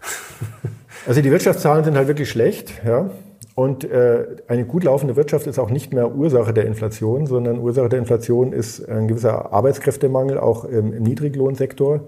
[1.07, 3.09] Also die Wirtschaftszahlen sind halt wirklich schlecht, ja.
[3.53, 7.89] Und äh, eine gut laufende Wirtschaft ist auch nicht mehr Ursache der Inflation, sondern Ursache
[7.89, 12.01] der Inflation ist ein gewisser Arbeitskräftemangel, auch im, im Niedriglohnsektor.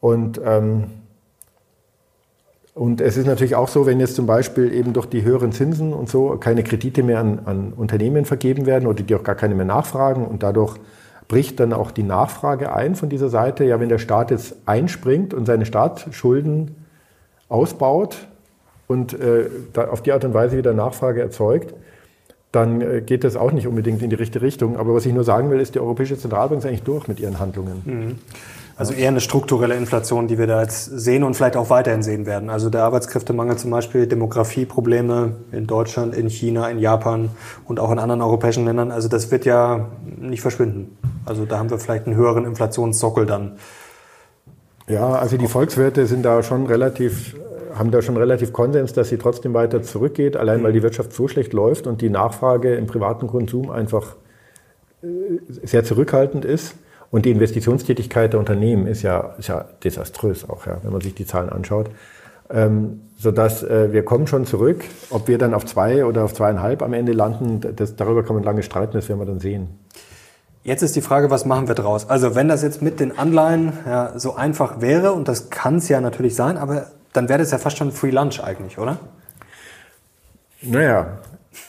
[0.00, 0.84] Und ähm,
[2.74, 5.92] und es ist natürlich auch so, wenn jetzt zum Beispiel eben durch die höheren Zinsen
[5.92, 9.54] und so keine Kredite mehr an, an Unternehmen vergeben werden oder die auch gar keine
[9.54, 10.76] mehr nachfragen und dadurch
[11.28, 13.64] bricht dann auch die Nachfrage ein von dieser Seite.
[13.64, 16.74] Ja, wenn der Staat jetzt einspringt und seine Staatsschulden
[17.48, 18.28] ausbaut
[18.86, 21.74] und äh, auf die Art und Weise wieder Nachfrage erzeugt,
[22.52, 24.76] dann äh, geht das auch nicht unbedingt in die richtige Richtung.
[24.76, 27.40] Aber was ich nur sagen will, ist, die Europäische Zentralbank ist eigentlich durch mit ihren
[27.40, 27.82] Handlungen.
[27.84, 28.18] Mhm.
[28.76, 32.26] Also eher eine strukturelle Inflation, die wir da jetzt sehen und vielleicht auch weiterhin sehen
[32.26, 32.50] werden.
[32.50, 37.30] Also der Arbeitskräftemangel zum Beispiel, Demografieprobleme in Deutschland, in China, in Japan
[37.66, 38.90] und auch in anderen europäischen Ländern.
[38.90, 40.96] Also das wird ja nicht verschwinden.
[41.24, 43.52] Also da haben wir vielleicht einen höheren Inflationssockel dann.
[44.86, 47.36] Ja, also die Volkswirte sind da schon relativ,
[47.74, 51.26] haben da schon relativ Konsens, dass sie trotzdem weiter zurückgeht, allein weil die Wirtschaft so
[51.26, 54.16] schlecht läuft und die Nachfrage im privaten Konsum einfach
[55.02, 55.06] äh,
[55.64, 56.74] sehr zurückhaltend ist.
[57.10, 61.14] Und die Investitionstätigkeit der Unternehmen ist ja, ist ja desaströs auch, ja, wenn man sich
[61.14, 61.88] die Zahlen anschaut.
[62.50, 64.84] Ähm, sodass äh, wir kommen schon zurück.
[65.10, 68.44] Ob wir dann auf zwei oder auf zweieinhalb am Ende landen, das, darüber kann man
[68.44, 69.68] lange streiten, das werden wir dann sehen.
[70.64, 72.08] Jetzt ist die Frage, was machen wir draus?
[72.08, 75.90] Also wenn das jetzt mit den Anleihen ja, so einfach wäre, und das kann es
[75.90, 78.96] ja natürlich sein, aber dann wäre das ja fast schon Free Lunch eigentlich, oder?
[80.62, 81.18] Naja,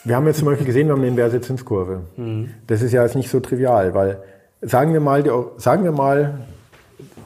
[0.02, 2.00] wir haben jetzt zum Beispiel gesehen, wir haben eine inverse Zinskurve.
[2.16, 2.54] Mhm.
[2.66, 4.18] Das ist ja jetzt nicht so trivial, weil
[4.62, 5.22] sagen wir mal,
[5.58, 6.40] sagen wir mal,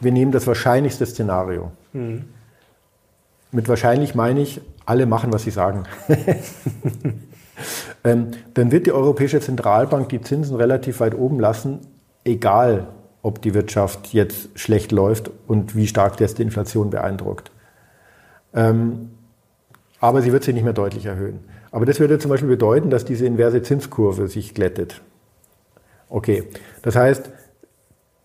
[0.00, 1.70] wir nehmen das wahrscheinlichste Szenario.
[1.92, 2.24] Mhm.
[3.52, 5.84] Mit wahrscheinlich meine ich, alle machen, was sie sagen.
[8.04, 11.80] ähm, dann wird die Europäische Zentralbank die Zinsen relativ weit oben lassen,
[12.24, 12.88] egal
[13.22, 17.50] ob die Wirtschaft jetzt schlecht läuft und wie stark das die Inflation beeindruckt.
[18.54, 19.10] Ähm,
[20.00, 21.40] aber sie wird sie nicht mehr deutlich erhöhen.
[21.70, 25.02] Aber das würde zum Beispiel bedeuten, dass diese inverse Zinskurve sich glättet.
[26.08, 26.44] Okay,
[26.82, 27.30] das heißt,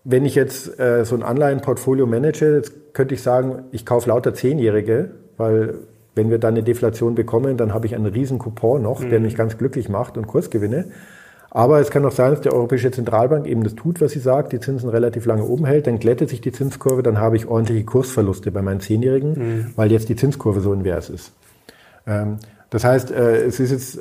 [0.04, 4.34] wenn ich jetzt äh, so ein Anleihenportfolio manage, jetzt könnte ich sagen, ich kaufe lauter
[4.34, 5.74] Zehnjährige, weil
[6.16, 9.10] wenn wir dann eine Deflation bekommen, dann habe ich einen riesen Coupon noch, mhm.
[9.10, 10.86] der mich ganz glücklich macht und Kursgewinne.
[11.50, 14.52] Aber es kann auch sein, dass die Europäische Zentralbank eben das tut, was sie sagt,
[14.52, 17.84] die Zinsen relativ lange oben hält, dann glättet sich die Zinskurve, dann habe ich ordentliche
[17.84, 19.72] Kursverluste bei meinen Zehnjährigen, mhm.
[19.76, 21.32] weil jetzt die Zinskurve so invers ist.
[22.06, 22.38] Ähm,
[22.70, 24.00] das heißt, äh, es ist jetzt,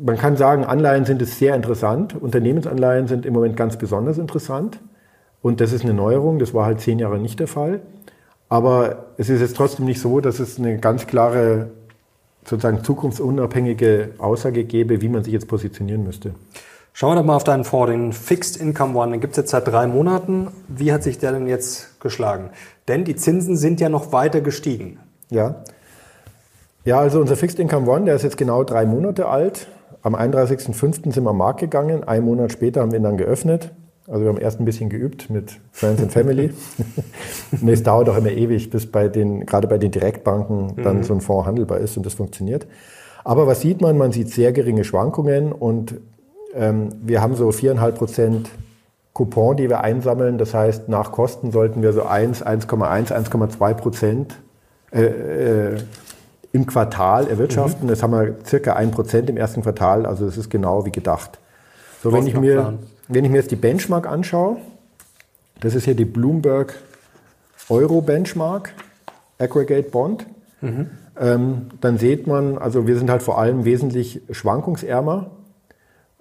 [0.00, 4.80] man kann sagen, Anleihen sind es sehr interessant, Unternehmensanleihen sind im Moment ganz besonders interessant
[5.42, 7.80] und das ist eine Neuerung, das war halt zehn Jahre nicht der Fall.
[8.50, 11.70] Aber es ist jetzt trotzdem nicht so, dass es eine ganz klare
[12.44, 16.34] sozusagen zukunftsunabhängige Aussage gäbe, wie man sich jetzt positionieren müsste.
[16.92, 19.12] Schauen wir doch mal auf deinen Fonds, den Fixed Income One.
[19.12, 20.48] Den gibt es jetzt seit drei Monaten.
[20.66, 22.50] Wie hat sich der denn jetzt geschlagen?
[22.88, 24.98] Denn die Zinsen sind ja noch weiter gestiegen.
[25.30, 25.62] Ja.
[26.84, 29.68] Ja, also unser Fixed Income One, der ist jetzt genau drei Monate alt.
[30.02, 31.12] Am 31.05.
[31.12, 32.02] sind wir am Markt gegangen.
[32.02, 33.70] Einen Monat später haben wir ihn dann geöffnet.
[34.10, 36.52] Also wir haben erst ein bisschen geübt mit Friends and Family.
[37.52, 41.02] und es dauert auch immer ewig, bis bei den, gerade bei den Direktbanken dann mhm.
[41.04, 42.66] so ein Fonds handelbar ist und das funktioniert.
[43.22, 43.96] Aber was sieht man?
[43.96, 45.94] Man sieht sehr geringe Schwankungen und
[46.54, 48.50] ähm, wir haben so viereinhalb Prozent
[49.12, 50.38] Coupon, die wir einsammeln.
[50.38, 54.40] Das heißt, nach Kosten sollten wir so 1, 1,1, 1,2 Prozent
[54.92, 55.76] äh, äh,
[56.50, 57.84] im Quartal erwirtschaften.
[57.84, 57.90] Mhm.
[57.90, 60.04] Das haben wir circa ein Prozent im ersten Quartal.
[60.04, 61.38] Also das ist genau wie gedacht.
[62.02, 62.78] So, wenn ich mir
[63.10, 64.56] wenn ich mir jetzt die Benchmark anschaue,
[65.60, 66.74] das ist hier die Bloomberg
[67.68, 68.72] Euro Benchmark,
[69.38, 70.26] Aggregate Bond,
[70.60, 70.90] mhm.
[71.18, 75.30] ähm, dann sieht man, also wir sind halt vor allem wesentlich schwankungsärmer.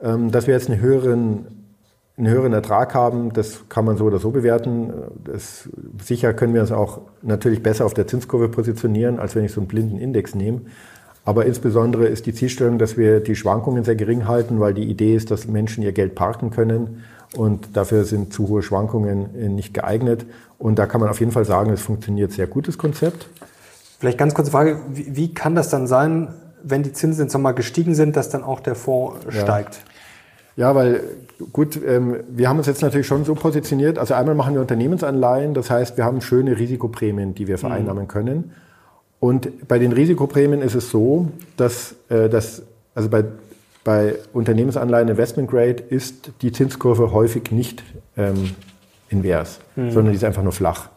[0.02, 1.66] Ähm, dass wir jetzt einen höheren,
[2.18, 4.94] einen höheren Ertrag haben, das kann man so oder so bewerten.
[5.26, 5.68] Das,
[6.02, 9.60] sicher können wir uns auch natürlich besser auf der Zinskurve positionieren, als wenn ich so
[9.60, 10.62] einen blinden Index nehme.
[11.26, 15.16] Aber insbesondere ist die Zielstellung, dass wir die Schwankungen sehr gering halten, weil die Idee
[15.16, 17.04] ist, dass Menschen ihr Geld parken können.
[17.36, 20.26] Und dafür sind zu hohe Schwankungen äh, nicht geeignet.
[20.58, 23.30] Und da kann man auf jeden Fall sagen, es funktioniert sehr gutes Konzept.
[24.00, 26.30] Vielleicht ganz kurze Frage, wie, wie kann das dann sein,
[26.64, 29.32] wenn die Zinsen jetzt nochmal gestiegen sind, dass dann auch der Fonds ja.
[29.32, 29.82] steigt?
[30.56, 31.04] Ja, weil
[31.54, 33.98] gut, ähm, wir haben uns jetzt natürlich schon so positioniert.
[33.98, 38.08] Also einmal machen wir Unternehmensanleihen, das heißt, wir haben schöne Risikoprämien, die wir vereinnahmen mhm.
[38.10, 38.52] können.
[39.20, 42.64] Und bei den Risikoprämien ist es so, dass, äh, dass
[42.96, 43.26] also bei,
[43.84, 47.84] bei Unternehmensanleihen Investment Grade ist die Zinskurve häufig nicht
[48.16, 48.52] ähm,
[49.10, 49.92] invers, mhm.
[49.92, 50.90] sondern die ist einfach nur flach.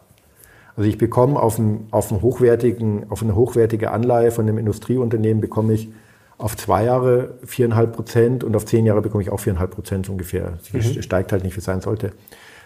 [0.75, 5.39] Also ich bekomme auf, einen, auf, einen hochwertigen, auf eine hochwertige Anleihe von einem Industrieunternehmen
[5.39, 5.89] bekomme ich
[6.37, 10.53] auf zwei Jahre viereinhalb Prozent und auf zehn Jahre bekomme ich auch viereinhalb Prozent ungefähr.
[10.61, 11.01] Sie mhm.
[11.01, 12.11] steigt halt nicht, wie es sein sollte.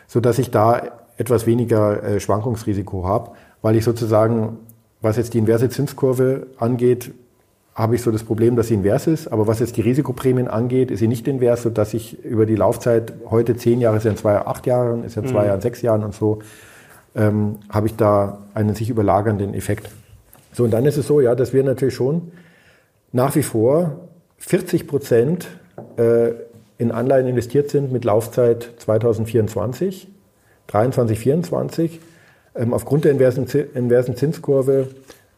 [0.07, 0.83] So dass ich da
[1.17, 4.57] etwas weniger äh, Schwankungsrisiko habe, weil ich sozusagen
[5.07, 7.11] was jetzt die inverse Zinskurve angeht,
[7.73, 9.27] habe ich so das Problem, dass sie invers ist.
[9.27, 13.13] Aber was jetzt die Risikoprämien angeht, ist sie nicht invers, sodass ich über die Laufzeit,
[13.29, 15.47] heute zehn Jahre, ist ja in zwei Jahren acht Jahren, ist ja in zwei mhm.
[15.47, 16.39] Jahren sechs Jahren und so,
[17.15, 19.89] ähm, habe ich da einen sich überlagernden Effekt.
[20.53, 22.31] So, und dann ist es so, ja, dass wir natürlich schon
[23.11, 24.07] nach wie vor
[24.39, 25.47] 40 Prozent
[25.97, 26.31] äh,
[26.79, 30.07] in Anleihen investiert sind mit Laufzeit 2024,
[30.67, 31.99] 23, 24
[32.57, 34.87] ähm, aufgrund der inversen, inversen Zinskurve,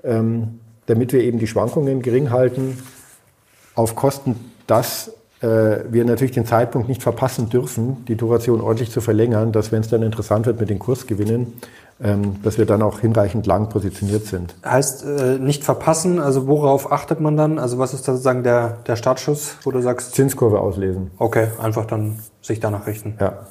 [0.04, 2.78] ähm, damit wir eben die Schwankungen gering halten,
[3.76, 4.36] auf Kosten,
[4.68, 9.72] dass äh, wir natürlich den Zeitpunkt nicht verpassen dürfen, die Duration ordentlich zu verlängern, dass
[9.72, 11.54] wenn es dann interessant wird mit den Kursgewinnen,
[12.02, 14.56] ähm, dass wir dann auch hinreichend lang positioniert sind.
[14.66, 17.60] Heißt äh, nicht verpassen, also worauf achtet man dann?
[17.60, 20.14] Also was ist da sozusagen der, der Startschuss, wo du sagst?
[20.14, 21.12] Zinskurve auslesen.
[21.18, 23.16] Okay, einfach dann sich danach richten.
[23.20, 23.46] Ja.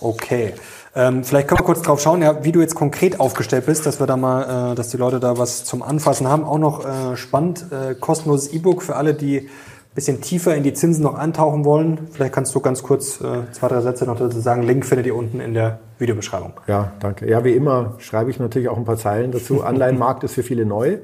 [0.00, 0.54] Okay.
[0.98, 4.00] Ähm, vielleicht können wir kurz drauf schauen, ja, wie du jetzt konkret aufgestellt bist, dass
[4.00, 6.42] wir da mal, äh, dass die Leute da was zum Anfassen haben.
[6.42, 10.72] Auch noch äh, spannend, äh, kostenloses E-Book für alle, die ein bisschen tiefer in die
[10.74, 12.08] Zinsen noch eintauchen wollen.
[12.10, 14.64] Vielleicht kannst du ganz kurz äh, zwei, drei Sätze noch dazu sagen.
[14.64, 16.54] Link findet ihr unten in der Videobeschreibung.
[16.66, 17.30] Ja, danke.
[17.30, 19.62] Ja, wie immer schreibe ich natürlich auch ein paar Zeilen dazu.
[19.62, 20.98] Anleihenmarkt ist für viele neu.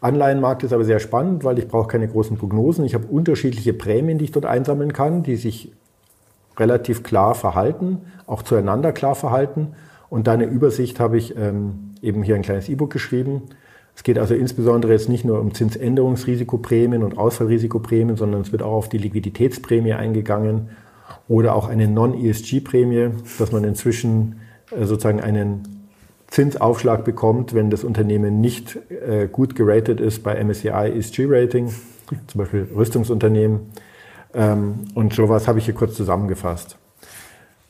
[0.00, 2.84] Anleihenmarkt ist aber sehr spannend, weil ich brauche keine großen Prognosen.
[2.84, 5.72] Ich habe unterschiedliche Prämien, die ich dort einsammeln kann, die sich
[6.58, 9.74] relativ klar verhalten, auch zueinander klar verhalten.
[10.08, 13.42] Und da eine Übersicht habe ich ähm, eben hier ein kleines E-Book geschrieben.
[13.94, 18.72] Es geht also insbesondere jetzt nicht nur um Zinsänderungsrisikoprämien und Ausfallrisikoprämien, sondern es wird auch
[18.72, 20.70] auf die Liquiditätsprämie eingegangen
[21.28, 25.62] oder auch eine Non-ESG-Prämie, dass man inzwischen äh, sozusagen einen
[26.28, 31.68] Zinsaufschlag bekommt, wenn das Unternehmen nicht äh, gut geratet ist bei MSCI ESG Rating,
[32.26, 33.60] zum Beispiel Rüstungsunternehmen.
[34.34, 36.76] Ähm, und sowas habe ich hier kurz zusammengefasst.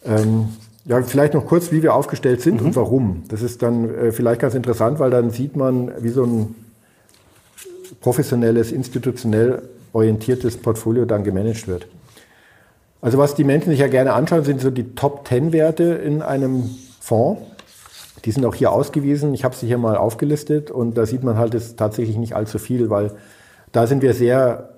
[0.05, 0.49] Ähm,
[0.85, 2.69] ja, vielleicht noch kurz, wie wir aufgestellt sind mhm.
[2.69, 3.23] und warum.
[3.29, 6.55] Das ist dann äh, vielleicht ganz interessant, weil dann sieht man, wie so ein
[8.01, 11.87] professionelles, institutionell orientiertes Portfolio dann gemanagt wird.
[13.01, 16.71] Also was die Menschen sich ja gerne anschauen, sind so die Top-10-Werte in einem
[17.01, 17.43] Fonds.
[18.25, 19.35] Die sind auch hier ausgewiesen.
[19.35, 22.59] Ich habe sie hier mal aufgelistet und da sieht man halt, es tatsächlich nicht allzu
[22.59, 23.13] viel, weil
[23.73, 24.69] da sind wir sehr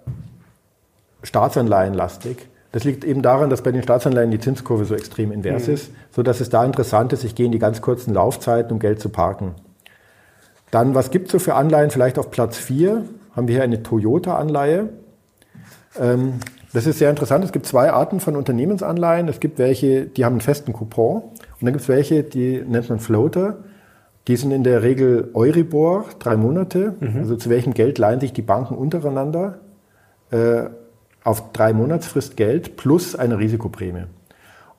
[1.24, 2.48] Staatsanleihenlastig.
[2.70, 5.74] Das liegt eben daran, dass bei den Staatsanleihen die Zinskurve so extrem invers mhm.
[5.74, 9.00] ist, sodass es da interessant ist, ich gehe in die ganz kurzen Laufzeiten, um Geld
[9.00, 9.54] zu parken.
[10.70, 11.90] Dann, was gibt es so für Anleihen?
[11.90, 13.04] Vielleicht auf Platz 4
[13.36, 14.88] haben wir hier eine Toyota-Anleihe.
[16.00, 16.40] Ähm,
[16.72, 17.44] das ist sehr interessant.
[17.44, 19.28] Es gibt zwei Arten von Unternehmensanleihen.
[19.28, 21.22] Es gibt welche, die haben einen festen Coupon.
[21.22, 23.58] Und dann gibt es welche, die nennt man Floater.
[24.26, 26.94] Die sind in der Regel Euribor, drei Monate.
[26.98, 27.18] Mhm.
[27.18, 29.60] Also zu welchem Geld leihen sich die Banken untereinander
[30.32, 30.64] äh,
[31.24, 34.04] auf drei Monatsfrist Geld plus eine Risikoprämie.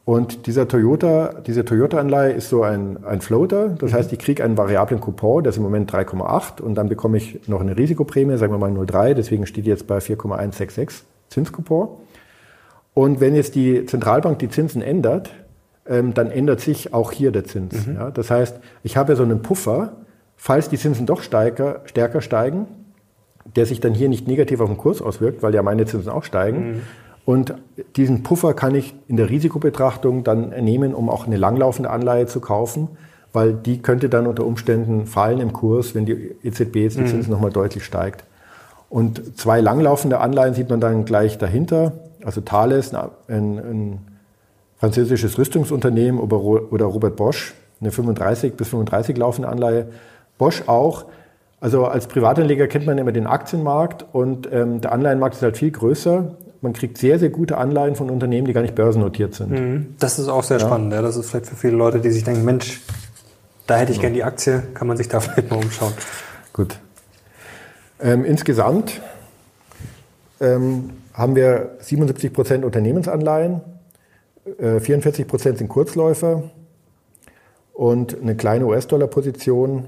[0.06, 3.70] Und dieser Toyota, diese Toyota-Anleihe ist so ein, ein Floater.
[3.70, 3.96] Das mhm.
[3.96, 7.48] heißt, ich kriege einen variablen Coupon, der ist im Moment 3,8 und dann bekomme ich
[7.48, 9.16] noch eine Risikoprämie, sagen wir mal 0,3.
[9.16, 11.90] Deswegen steht jetzt bei 4,166 Zinscoupon.
[12.94, 15.32] Und wenn jetzt die Zentralbank die Zinsen ändert,
[15.88, 17.88] ähm, dann ändert sich auch hier der Zins.
[17.88, 17.96] Mhm.
[17.96, 19.94] Ja, das heißt, ich habe ja so einen Puffer,
[20.36, 22.68] falls die Zinsen doch steiger, stärker steigen,
[23.46, 26.24] der sich dann hier nicht negativ auf den Kurs auswirkt, weil ja meine Zinsen auch
[26.24, 26.68] steigen.
[26.68, 26.82] Mhm.
[27.26, 27.56] Und
[27.96, 32.40] diesen Puffer kann ich in der Risikobetrachtung dann nehmen, um auch eine langlaufende Anleihe zu
[32.40, 32.90] kaufen,
[33.34, 37.08] weil die könnte dann unter Umständen fallen im Kurs, wenn die EZB jetzt die mhm.
[37.08, 38.24] Zinsen nochmal deutlich steigt.
[38.90, 41.94] Und zwei langlaufende Anleihen sieht man dann gleich dahinter.
[42.24, 44.00] Also Thales, ein, ein
[44.78, 49.88] französisches Rüstungsunternehmen oder Robert Bosch, eine 35 bis 35 laufende Anleihe.
[50.38, 51.06] Bosch auch.
[51.66, 55.72] Also als Privatanleger kennt man immer den Aktienmarkt und ähm, der Anleihenmarkt ist halt viel
[55.72, 56.36] größer.
[56.62, 59.50] Man kriegt sehr, sehr gute Anleihen von Unternehmen, die gar nicht börsennotiert sind.
[59.50, 59.96] Mhm.
[59.98, 60.68] Das ist auch sehr ja.
[60.68, 60.94] spannend.
[60.94, 61.02] Ja.
[61.02, 62.82] Das ist vielleicht für viele Leute, die sich denken, Mensch,
[63.66, 64.02] da hätte ich ja.
[64.02, 65.94] gerne die Aktie, kann man sich da vielleicht mal umschauen.
[66.54, 66.78] Gut.
[68.00, 69.02] Ähm, insgesamt
[70.40, 73.62] ähm, haben wir 77 Prozent Unternehmensanleihen,
[74.60, 76.44] 44 äh, Prozent sind Kurzläufer
[77.74, 79.86] und eine kleine US-Dollar-Position.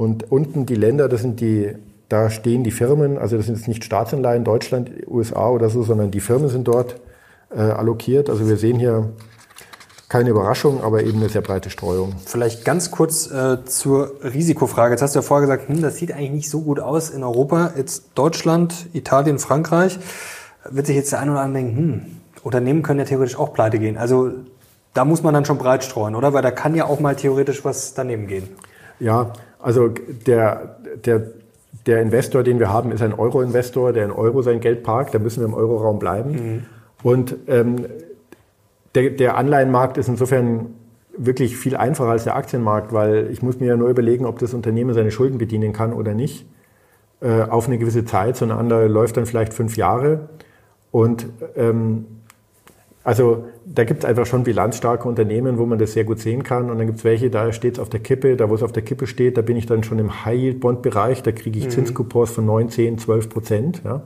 [0.00, 1.74] Und unten die Länder, das sind die,
[2.08, 6.10] da stehen die Firmen, also das sind jetzt nicht Staatsanleihen Deutschland, USA oder so, sondern
[6.10, 6.98] die Firmen sind dort
[7.54, 8.30] äh, allokiert.
[8.30, 9.10] Also wir sehen hier
[10.08, 12.14] keine Überraschung, aber eben eine sehr breite Streuung.
[12.24, 14.94] Vielleicht ganz kurz äh, zur Risikofrage.
[14.94, 17.22] Jetzt hast du ja vorher gesagt, hm, das sieht eigentlich nicht so gut aus in
[17.22, 17.74] Europa.
[17.76, 19.98] Jetzt Deutschland, Italien, Frankreich.
[20.70, 22.06] Wird sich jetzt der eine oder andere denken, hm,
[22.42, 23.98] Unternehmen können ja theoretisch auch pleite gehen.
[23.98, 24.30] Also
[24.94, 26.32] da muss man dann schon breit streuen, oder?
[26.32, 28.48] Weil da kann ja auch mal theoretisch was daneben gehen.
[28.98, 29.88] Ja, also
[30.26, 31.22] der, der,
[31.86, 35.14] der Investor, den wir haben, ist ein Euro-Investor, der in Euro sein Geld parkt.
[35.14, 36.30] Da müssen wir im Euroraum bleiben.
[36.32, 36.62] Mhm.
[37.02, 37.86] Und ähm,
[38.94, 40.74] der, der Anleihenmarkt ist insofern
[41.16, 44.54] wirklich viel einfacher als der Aktienmarkt, weil ich muss mir ja nur überlegen, ob das
[44.54, 46.46] Unternehmen seine Schulden bedienen kann oder nicht
[47.20, 48.36] äh, auf eine gewisse Zeit.
[48.36, 50.28] So eine andere läuft dann vielleicht fünf Jahre.
[50.90, 52.06] Und ähm,
[53.10, 56.70] also da gibt es einfach schon bilanzstarke Unternehmen, wo man das sehr gut sehen kann.
[56.70, 58.70] Und dann gibt es welche, da steht es auf der Kippe, da wo es auf
[58.70, 61.70] der Kippe steht, da bin ich dann schon im High-Yield-Bond-Bereich, da kriege ich mhm.
[61.70, 63.82] Zinscoupons von 9, 10, 12 Prozent.
[63.84, 64.02] Ja.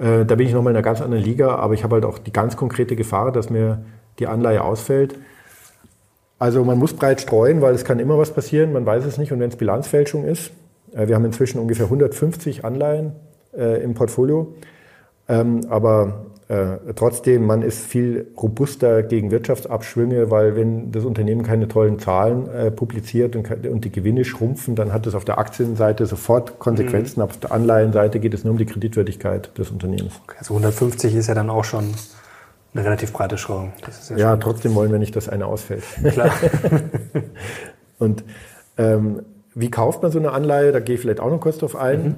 [0.00, 2.20] Äh, da bin ich nochmal in einer ganz anderen Liga, aber ich habe halt auch
[2.20, 3.84] die ganz konkrete Gefahr, dass mir
[4.20, 5.16] die Anleihe ausfällt.
[6.38, 9.32] Also man muss breit streuen, weil es kann immer was passieren, man weiß es nicht.
[9.32, 10.52] Und wenn es Bilanzfälschung ist,
[10.94, 13.10] äh, wir haben inzwischen ungefähr 150 Anleihen
[13.56, 14.54] äh, im Portfolio,
[15.28, 21.68] ähm, aber äh, trotzdem, man ist viel robuster gegen Wirtschaftsabschwünge, weil wenn das Unternehmen keine
[21.68, 26.04] tollen Zahlen äh, publiziert und, und, die Gewinne schrumpfen, dann hat das auf der Aktienseite
[26.04, 27.20] sofort Konsequenzen.
[27.20, 27.24] Mhm.
[27.24, 30.20] Auf der Anleihenseite geht es nur um die Kreditwürdigkeit des Unternehmens.
[30.24, 31.94] Okay, also 150 ist ja dann auch schon
[32.74, 33.72] eine relativ breite Streuung.
[34.10, 35.84] Ja, ja trotzdem wollen wir nicht, dass eine ausfällt.
[36.10, 36.30] Klar.
[37.98, 38.22] und
[38.76, 39.22] ähm,
[39.54, 40.72] wie kauft man so eine Anleihe?
[40.72, 42.02] Da gehe ich vielleicht auch noch kurz drauf ein.
[42.02, 42.16] Mhm.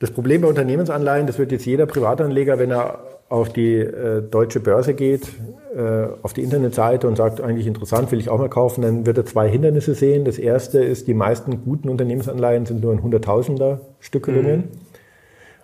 [0.00, 4.58] Das Problem bei Unternehmensanleihen, das wird jetzt jeder Privatanleger, wenn er auf die äh, deutsche
[4.58, 5.28] Börse geht,
[5.76, 9.18] äh, auf die Internetseite und sagt, eigentlich interessant, will ich auch mal kaufen, dann wird
[9.18, 10.24] er zwei Hindernisse sehen.
[10.24, 14.56] Das erste ist, die meisten guten Unternehmensanleihen sind nur in Hunderttausender Stückelungen.
[14.56, 14.68] Mhm.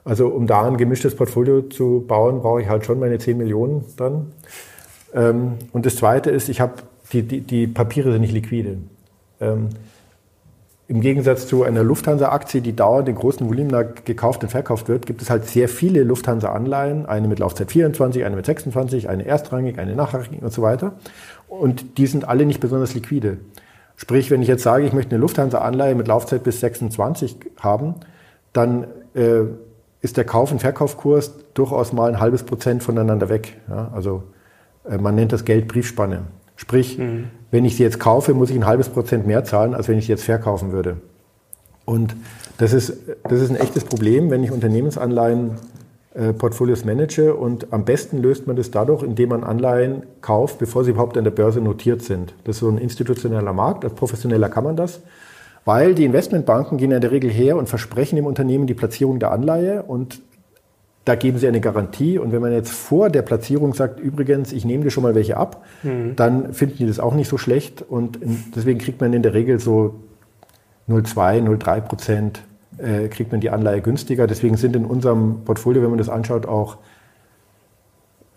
[0.04, 3.86] Also um da ein gemischtes Portfolio zu bauen, brauche ich halt schon meine 10 Millionen
[3.96, 4.32] dann.
[5.14, 6.74] Ähm, und das zweite ist, ich habe
[7.10, 8.76] die, die, die Papiere sind nicht liquide.
[9.40, 9.70] Ähm,
[10.88, 15.20] im Gegensatz zu einer Lufthansa-Aktie, die dauernd in großen Volumen gekauft und verkauft wird, gibt
[15.20, 19.96] es halt sehr viele Lufthansa-Anleihen, eine mit Laufzeit 24, eine mit 26, eine erstrangig, eine
[19.96, 20.92] nachrangig und so weiter.
[21.48, 23.38] Und die sind alle nicht besonders liquide.
[23.96, 27.94] Sprich, wenn ich jetzt sage, ich möchte eine Lufthansa-Anleihe mit Laufzeit bis 26 haben,
[28.52, 29.40] dann äh,
[30.02, 33.56] ist der Kauf- und Verkaufskurs durchaus mal ein halbes Prozent voneinander weg.
[33.68, 34.22] Ja, also
[34.88, 36.22] äh, man nennt das Geld Briefspanne.
[36.54, 37.30] Sprich, mhm.
[37.56, 40.04] Wenn ich sie jetzt kaufe, muss ich ein halbes Prozent mehr zahlen, als wenn ich
[40.04, 40.98] sie jetzt verkaufen würde.
[41.86, 42.14] Und
[42.58, 42.92] das ist,
[43.24, 45.52] das ist ein echtes Problem, wenn ich Unternehmensanleihen
[46.12, 47.34] äh, Portfolios manage.
[47.34, 51.24] Und am besten löst man das dadurch, indem man Anleihen kauft, bevor sie überhaupt an
[51.24, 52.34] der Börse notiert sind.
[52.44, 53.84] Das ist so ein institutioneller Markt.
[53.84, 55.00] Als Professioneller kann man das.
[55.64, 59.32] Weil die Investmentbanken gehen in der Regel her und versprechen dem Unternehmen die Platzierung der
[59.32, 60.20] Anleihe und
[61.06, 62.18] da geben sie eine Garantie.
[62.18, 65.36] Und wenn man jetzt vor der Platzierung sagt, übrigens, ich nehme dir schon mal welche
[65.36, 66.16] ab, mhm.
[66.16, 67.80] dann finden die das auch nicht so schlecht.
[67.80, 68.18] Und
[68.54, 70.00] deswegen kriegt man in der Regel so
[70.88, 72.42] 0,2, 0,3 Prozent
[72.78, 74.26] äh, kriegt man die Anleihe günstiger.
[74.26, 76.78] Deswegen sind in unserem Portfolio, wenn man das anschaut, auch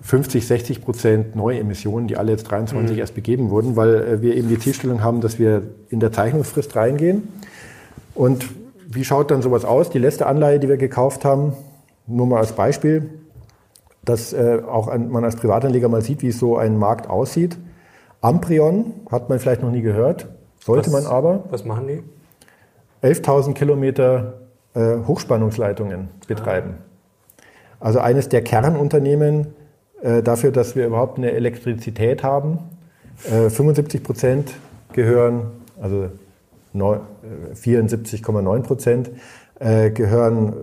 [0.02, 3.00] 50, 60 Prozent neue Emissionen, die alle jetzt 23 mhm.
[3.00, 6.76] erst begeben wurden, weil äh, wir eben die Zielstellung haben, dass wir in der Zeichnungsfrist
[6.76, 7.30] reingehen.
[8.14, 8.46] Und
[8.88, 9.90] wie schaut dann sowas aus?
[9.90, 11.54] Die letzte Anleihe, die wir gekauft haben,
[12.10, 13.10] nur mal als Beispiel,
[14.04, 17.58] dass äh, auch ein, man als Privatanleger mal sieht, wie so ein Markt aussieht.
[18.22, 20.28] Amprion hat man vielleicht noch nie gehört,
[20.60, 21.44] sollte was, man aber.
[21.50, 22.04] Was machen die?
[23.06, 24.40] 11.000 Kilometer
[24.74, 26.76] äh, Hochspannungsleitungen betreiben.
[26.78, 27.46] Ah.
[27.82, 29.54] Also eines der Kernunternehmen
[30.02, 32.60] äh, dafür, dass wir überhaupt eine Elektrizität haben.
[33.26, 34.54] Äh, 75 Prozent
[34.94, 36.10] gehören, also
[36.74, 39.12] 74,9 äh, Prozent
[39.60, 40.54] äh, gehören äh,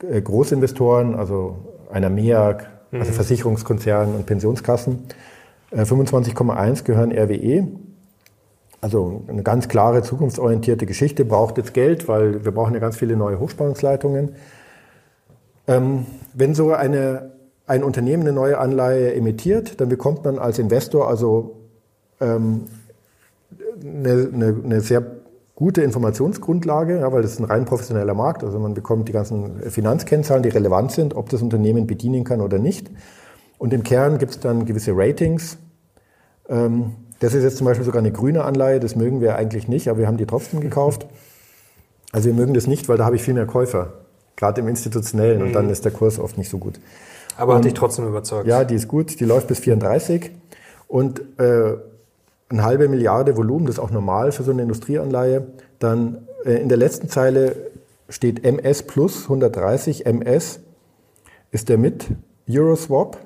[0.00, 1.56] Großinvestoren, also
[1.92, 3.14] einer MEAG, also mhm.
[3.14, 5.04] Versicherungskonzernen und Pensionskassen.
[5.72, 7.68] 25,1 gehören RWE.
[8.80, 13.14] Also eine ganz klare, zukunftsorientierte Geschichte, braucht jetzt Geld, weil wir brauchen ja ganz viele
[13.14, 14.34] neue Hochspannungsleitungen.
[15.68, 17.30] Ähm, wenn so eine
[17.70, 21.56] ein Unternehmen eine neue Anleihe emittiert, dann bekommt man als Investor also
[22.20, 22.64] ähm,
[23.80, 25.06] eine, eine, eine, sehr
[25.60, 28.42] gute Informationsgrundlage, ja, weil das ist ein rein professioneller Markt.
[28.42, 32.58] Also man bekommt die ganzen Finanzkennzahlen, die relevant sind, ob das Unternehmen bedienen kann oder
[32.58, 32.90] nicht.
[33.58, 35.58] Und im Kern gibt es dann gewisse Ratings.
[36.48, 39.88] Ähm, das ist jetzt zum Beispiel sogar eine grüne Anleihe, das mögen wir eigentlich nicht,
[39.88, 41.06] aber wir haben die trotzdem gekauft.
[42.10, 43.92] Also wir mögen das nicht, weil da habe ich viel mehr Käufer,
[44.36, 46.80] gerade im institutionellen, und dann ist der Kurs oft nicht so gut.
[47.36, 48.46] Aber hat dich trotzdem überzeugt.
[48.46, 49.20] Ja, die ist gut.
[49.20, 50.30] Die läuft bis 34
[50.88, 51.76] und äh,
[52.50, 55.46] eine halbe Milliarde Volumen, das ist auch normal für so eine Industrieanleihe.
[55.78, 57.56] Dann äh, in der letzten Zeile
[58.08, 60.06] steht MS plus 130.
[60.06, 60.60] MS
[61.52, 62.08] ist der mit
[62.48, 63.18] Euroswap.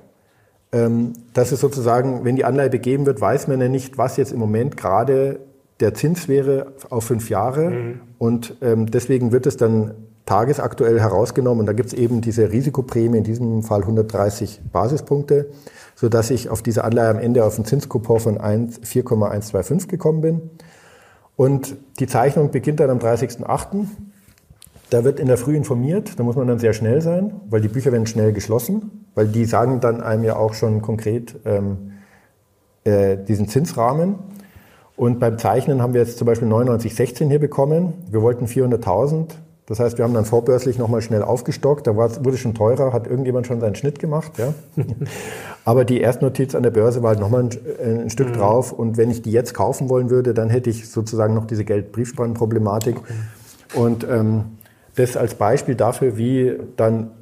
[0.72, 4.32] Ähm, das ist sozusagen, wenn die Anleihe begeben wird, weiß man ja nicht, was jetzt
[4.32, 5.40] im Moment gerade
[5.80, 7.70] der Zins wäre auf fünf Jahre.
[7.70, 8.00] Mhm.
[8.18, 9.94] Und ähm, deswegen wird es dann
[10.26, 11.60] tagesaktuell herausgenommen.
[11.60, 15.50] Und da gibt es eben diese Risikoprämie, in diesem Fall 130 Basispunkte,
[15.94, 20.50] sodass ich auf diese Anleihe am Ende auf einen Zinskupon von 4,125 gekommen bin.
[21.36, 23.86] Und die Zeichnung beginnt dann am 30.08.
[24.90, 27.68] Da wird in der Früh informiert, da muss man dann sehr schnell sein, weil die
[27.68, 31.92] Bücher werden schnell geschlossen, weil die sagen dann einem ja auch schon konkret ähm,
[32.84, 34.16] äh, diesen Zinsrahmen.
[34.96, 37.94] Und beim Zeichnen haben wir jetzt zum Beispiel 99,16 hier bekommen.
[38.10, 39.30] Wir wollten 400.000,
[39.66, 41.86] das heißt, wir haben dann vorbörslich nochmal schnell aufgestockt.
[41.86, 44.32] Da wurde schon teurer, hat irgendjemand schon seinen Schnitt gemacht.
[44.36, 44.52] Ja?
[45.64, 48.34] Aber die Erstnotiz an der Börse war halt nochmal ein, ein Stück mhm.
[48.34, 48.72] drauf.
[48.72, 52.98] Und wenn ich die jetzt kaufen wollen würde, dann hätte ich sozusagen noch diese Geldbriefspannenproblematik.
[52.98, 53.12] Okay.
[53.74, 54.44] Und ähm,
[54.96, 57.12] das als Beispiel dafür, wie dann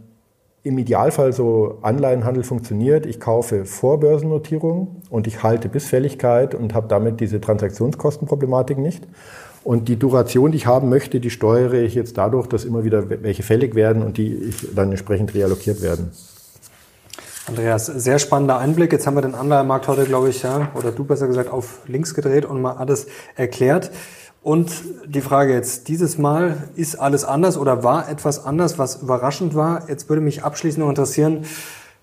[0.64, 3.06] im Idealfall so Anleihenhandel funktioniert.
[3.06, 9.06] Ich kaufe vor Börsennotierung und ich halte bis Fälligkeit und habe damit diese Transaktionskostenproblematik nicht.
[9.64, 13.08] Und die Duration, die ich haben möchte, die steuere ich jetzt dadurch, dass immer wieder
[13.08, 16.10] welche fällig werden und die dann entsprechend reallokiert werden.
[17.46, 18.92] Andreas, sehr spannender Einblick.
[18.92, 22.14] Jetzt haben wir den Anleihemarkt heute, glaube ich, ja, oder du besser gesagt, auf links
[22.14, 23.90] gedreht und mal alles erklärt.
[24.42, 24.72] Und
[25.06, 29.88] die Frage jetzt, dieses Mal ist alles anders oder war etwas anders, was überraschend war?
[29.88, 31.44] Jetzt würde mich abschließend noch interessieren,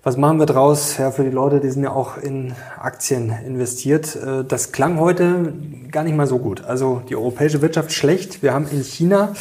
[0.02, 0.96] was machen wir draus?
[0.96, 4.16] Ja, für die Leute, die sind ja auch in Aktien investiert.
[4.16, 5.52] Äh, das klang heute
[5.90, 6.64] gar nicht mal so gut.
[6.64, 8.42] Also die europäische Wirtschaft schlecht.
[8.42, 9.34] Wir haben in China,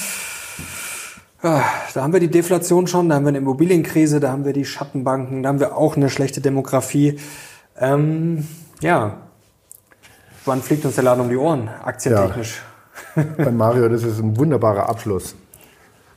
[1.41, 4.51] ja, da haben wir die Deflation schon, da haben wir eine Immobilienkrise, da haben wir
[4.51, 7.17] die Schattenbanken, da haben wir auch eine schlechte Demografie.
[7.79, 8.45] Ähm,
[8.81, 9.17] ja,
[10.43, 12.61] wann fliegt uns der Laden um die Ohren, aktientechnisch?
[13.15, 13.23] Ja.
[13.37, 15.35] Bei Mario, das ist ein wunderbarer Abschluss.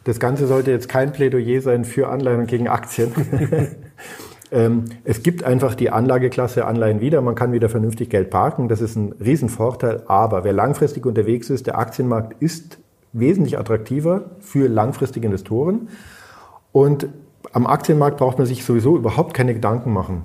[0.02, 3.12] Das Ganze sollte jetzt kein Plädoyer sein für Anleihen gegen Aktien.
[4.52, 7.22] Ähm, es gibt einfach die Anlageklasse Anleihen wieder.
[7.22, 8.68] Man kann wieder vernünftig Geld parken.
[8.68, 10.02] Das ist ein Riesenvorteil.
[10.06, 12.78] Aber wer langfristig unterwegs ist, der Aktienmarkt ist
[13.14, 15.88] wesentlich attraktiver für langfristige Investoren.
[16.70, 17.08] Und
[17.52, 20.24] am Aktienmarkt braucht man sich sowieso überhaupt keine Gedanken machen,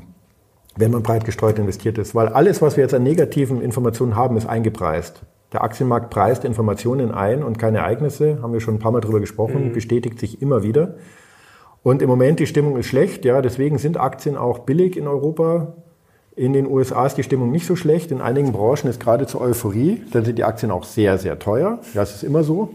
[0.75, 2.13] wenn man breit gestreut investiert ist.
[2.13, 5.21] Weil alles, was wir jetzt an negativen Informationen haben, ist eingepreist.
[5.53, 9.21] Der Aktienmarkt preist Informationen ein und keine Ereignisse, haben wir schon ein paar Mal drüber
[9.21, 9.73] gesprochen, mhm.
[9.73, 10.95] bestätigt sich immer wieder.
[11.87, 15.71] Und im Moment die Stimmung ist schlecht, ja, deswegen sind Aktien auch billig in Europa.
[16.35, 18.11] In den USA ist die Stimmung nicht so schlecht.
[18.11, 21.79] In einigen Branchen ist gerade zur Euphorie, dann sind die Aktien auch sehr, sehr teuer.
[21.93, 22.73] Ja, es ist immer so.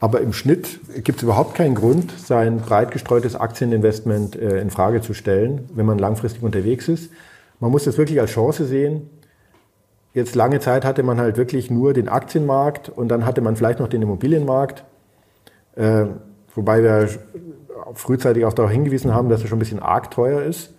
[0.00, 5.02] Aber im Schnitt gibt es überhaupt keinen Grund, sein breit gestreutes Aktieninvestment äh, in Frage
[5.02, 7.12] zu stellen, wenn man langfristig unterwegs ist.
[7.58, 9.10] Man muss das wirklich als Chance sehen.
[10.14, 13.80] Jetzt lange Zeit hatte man halt wirklich nur den Aktienmarkt und dann hatte man vielleicht
[13.80, 14.84] noch den Immobilienmarkt.
[15.76, 16.06] Äh,
[16.54, 17.06] wobei wir
[17.94, 20.74] frühzeitig auch darauf hingewiesen haben, dass er schon ein bisschen arg teuer ist.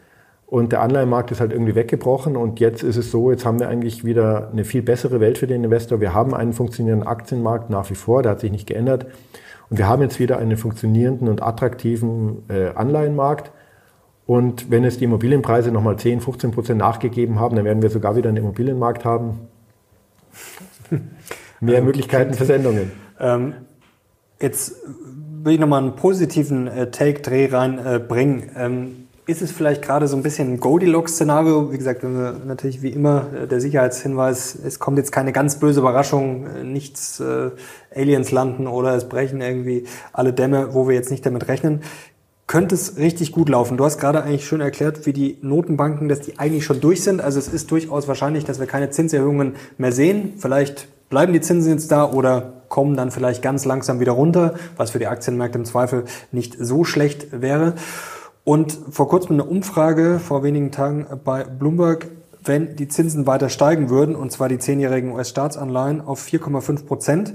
[0.51, 3.69] Und der Anleihenmarkt ist halt irgendwie weggebrochen und jetzt ist es so, jetzt haben wir
[3.69, 6.01] eigentlich wieder eine viel bessere Welt für den Investor.
[6.01, 9.05] Wir haben einen funktionierenden Aktienmarkt nach wie vor, der hat sich nicht geändert.
[9.69, 13.53] Und wir haben jetzt wieder einen funktionierenden und attraktiven äh, Anleihenmarkt.
[14.25, 18.17] Und wenn es die Immobilienpreise nochmal 10, 15 Prozent nachgegeben haben, dann werden wir sogar
[18.17, 19.39] wieder einen Immobilienmarkt haben.
[21.61, 22.91] Mehr ähm, Möglichkeiten für Sendungen.
[23.21, 23.53] Ähm,
[24.41, 24.75] jetzt
[25.43, 28.49] will ich nochmal einen positiven äh, Take-Dreh reinbringen.
[28.55, 31.71] Äh, ähm, ist es vielleicht gerade so ein bisschen ein Goldilocks-Szenario?
[31.71, 35.59] Wie gesagt, wenn wir natürlich wie immer äh, der Sicherheitshinweis, es kommt jetzt keine ganz
[35.59, 37.51] böse Überraschung, äh, nichts äh,
[37.95, 41.81] Aliens landen oder es brechen irgendwie alle Dämme, wo wir jetzt nicht damit rechnen.
[42.47, 43.77] Könnte es richtig gut laufen?
[43.77, 47.21] Du hast gerade eigentlich schon erklärt, wie die Notenbanken, dass die eigentlich schon durch sind.
[47.21, 50.33] Also es ist durchaus wahrscheinlich, dass wir keine Zinserhöhungen mehr sehen.
[50.37, 54.91] Vielleicht bleiben die Zinsen jetzt da oder kommen dann vielleicht ganz langsam wieder runter, was
[54.91, 57.73] für die Aktienmärkte im Zweifel nicht so schlecht wäre.
[58.45, 62.07] Und vor kurzem eine Umfrage vor wenigen Tagen bei Bloomberg,
[62.43, 67.33] wenn die Zinsen weiter steigen würden, und zwar die zehnjährigen US-Staatsanleihen auf 4,5 Prozent,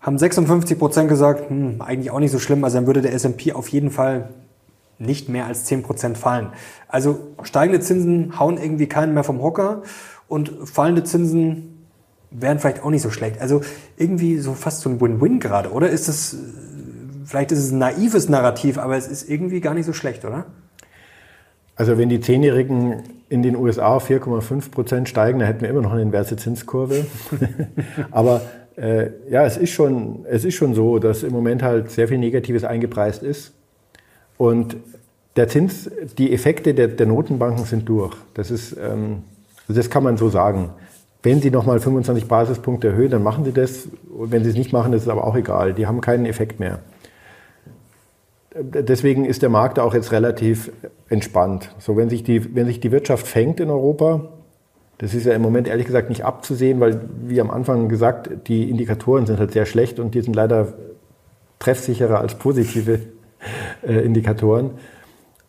[0.00, 3.54] haben 56 Prozent gesagt, hm, eigentlich auch nicht so schlimm, also dann würde der S&P
[3.54, 4.28] auf jeden Fall
[4.98, 6.52] nicht mehr als 10 Prozent fallen.
[6.86, 9.82] Also steigende Zinsen hauen irgendwie keinen mehr vom Hocker
[10.28, 11.69] und fallende Zinsen
[12.30, 13.40] wären vielleicht auch nicht so schlecht.
[13.40, 13.62] Also
[13.96, 15.88] irgendwie so fast so ein Win-Win gerade, oder?
[15.88, 16.36] Ist das
[17.24, 20.46] vielleicht ist es ein naives Narrativ, aber es ist irgendwie gar nicht so schlecht, oder?
[21.76, 25.80] Also wenn die Zehnjährigen in den USA auf 4,5 Prozent steigen, dann hätten wir immer
[25.80, 27.06] noch eine inverse Zinskurve.
[28.10, 28.42] aber
[28.76, 32.18] äh, ja, es ist, schon, es ist schon so, dass im Moment halt sehr viel
[32.18, 33.52] Negatives eingepreist ist.
[34.36, 34.76] Und
[35.36, 38.16] der Zins, die Effekte der, der Notenbanken sind durch.
[38.34, 39.22] Das ist, ähm,
[39.68, 40.70] das kann man so sagen.
[41.22, 43.88] Wenn Sie nochmal 25 Basispunkte erhöhen, dann machen Sie das.
[44.16, 45.74] Und wenn Sie es nicht machen, ist es aber auch egal.
[45.74, 46.80] Die haben keinen Effekt mehr
[48.54, 50.72] deswegen ist der Markt auch jetzt relativ
[51.08, 51.74] entspannt.
[51.78, 54.28] So, wenn sich die, wenn sich die Wirtschaft fängt in Europa,
[54.98, 58.68] das ist ja im Moment ehrlich gesagt nicht abzusehen, weil, wie am Anfang gesagt, die
[58.68, 60.74] Indikatoren sind halt sehr schlecht und die sind leider
[61.58, 63.00] treffsicherer als positive
[63.82, 64.72] äh, Indikatoren.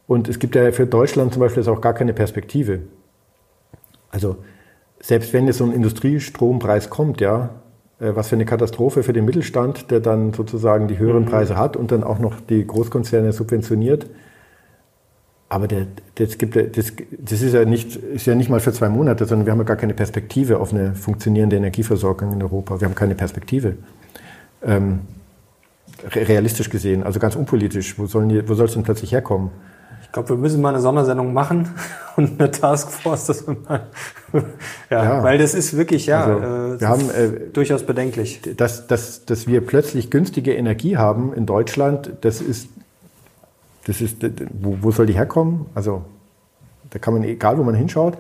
[0.07, 2.79] Und es gibt ja für Deutschland zum Beispiel auch gar keine Perspektive.
[4.09, 4.37] Also,
[5.01, 7.49] selbst wenn jetzt so ein Industriestrompreis kommt, ja,
[7.99, 11.29] äh, was für eine Katastrophe für den Mittelstand, der dann sozusagen die höheren mhm.
[11.29, 14.07] Preise hat und dann auch noch die Großkonzerne subventioniert.
[15.49, 18.87] Aber der, das, gibt, das, das ist, ja nicht, ist ja nicht mal für zwei
[18.87, 22.79] Monate, sondern wir haben ja gar keine Perspektive auf eine funktionierende Energieversorgung in Europa.
[22.79, 23.75] Wir haben keine Perspektive.
[24.63, 25.01] Ähm,
[26.13, 27.99] realistisch gesehen, also ganz unpolitisch.
[27.99, 29.51] Wo, sollen die, wo soll es denn plötzlich herkommen?
[30.01, 31.69] Ich glaube, wir müssen mal eine Sondersendung machen
[32.15, 33.87] und eine Taskforce, dass wir mal,
[34.89, 38.41] ja, ja, weil das ist wirklich ja also, äh, wir haben, äh, durchaus bedenklich.
[38.57, 42.69] Dass, dass, dass wir plötzlich günstige Energie haben in Deutschland, das ist,
[43.85, 44.17] das ist,
[44.51, 45.65] wo, wo soll die herkommen?
[45.75, 46.03] Also
[46.91, 48.17] da kann man egal, wo man hinschaut.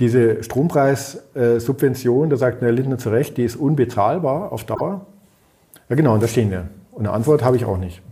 [0.00, 5.06] Diese Strompreissubvention, da sagt Herr Lindner zu Recht, die ist unbezahlbar auf Dauer.
[5.88, 6.68] Ja genau, und da stehen wir.
[6.90, 8.02] Und eine Antwort habe ich auch nicht.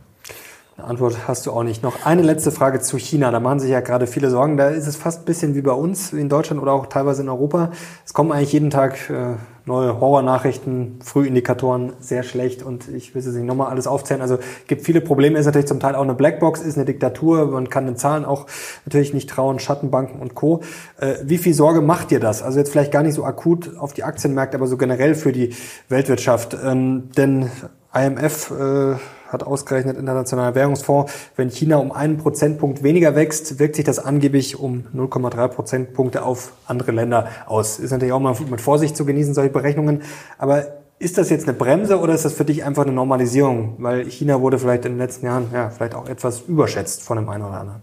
[0.82, 1.84] Eine Antwort hast du auch nicht.
[1.84, 3.30] Noch eine letzte Frage zu China.
[3.30, 4.56] Da machen sich ja gerade viele Sorgen.
[4.56, 7.28] Da ist es fast ein bisschen wie bei uns in Deutschland oder auch teilweise in
[7.28, 7.70] Europa.
[8.04, 12.64] Es kommen eigentlich jeden Tag äh, neue Horrornachrichten, Frühindikatoren, sehr schlecht.
[12.64, 14.20] Und ich will es nicht nochmal alles aufzählen.
[14.20, 15.38] Also gibt viele Probleme.
[15.38, 17.46] Ist natürlich zum Teil auch eine Blackbox, ist eine Diktatur.
[17.46, 18.46] Man kann den Zahlen auch
[18.84, 20.62] natürlich nicht trauen, Schattenbanken und Co.
[20.98, 22.42] Äh, wie viel Sorge macht dir das?
[22.42, 25.54] Also jetzt vielleicht gar nicht so akut auf die Aktienmärkte, aber so generell für die
[25.88, 26.56] Weltwirtschaft.
[26.60, 27.52] Ähm, denn
[27.94, 28.96] IMF äh,
[29.32, 34.58] hat ausgerechnet Internationaler Währungsfonds, wenn China um einen Prozentpunkt weniger wächst, wirkt sich das angeblich
[34.58, 37.78] um 0,3 Prozentpunkte auf andere Länder aus.
[37.78, 40.02] Ist natürlich auch mal mit Vorsicht zu genießen, solche Berechnungen.
[40.38, 40.66] Aber
[40.98, 43.76] ist das jetzt eine Bremse oder ist das für dich einfach eine Normalisierung?
[43.78, 47.28] Weil China wurde vielleicht in den letzten Jahren ja, vielleicht auch etwas überschätzt von dem
[47.28, 47.82] einen oder anderen.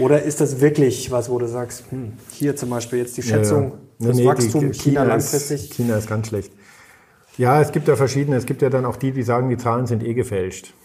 [0.00, 3.62] Oder ist das wirklich was, wo du sagst, hm, hier zum Beispiel jetzt die Schätzung,
[3.62, 4.08] ja, ja.
[4.08, 5.64] das nee, Wachstum China, China langfristig?
[5.64, 6.52] Ist, China ist ganz schlecht.
[7.36, 8.36] Ja, es gibt ja verschiedene.
[8.36, 10.74] Es gibt ja dann auch die, die sagen, die Zahlen sind eh gefälscht.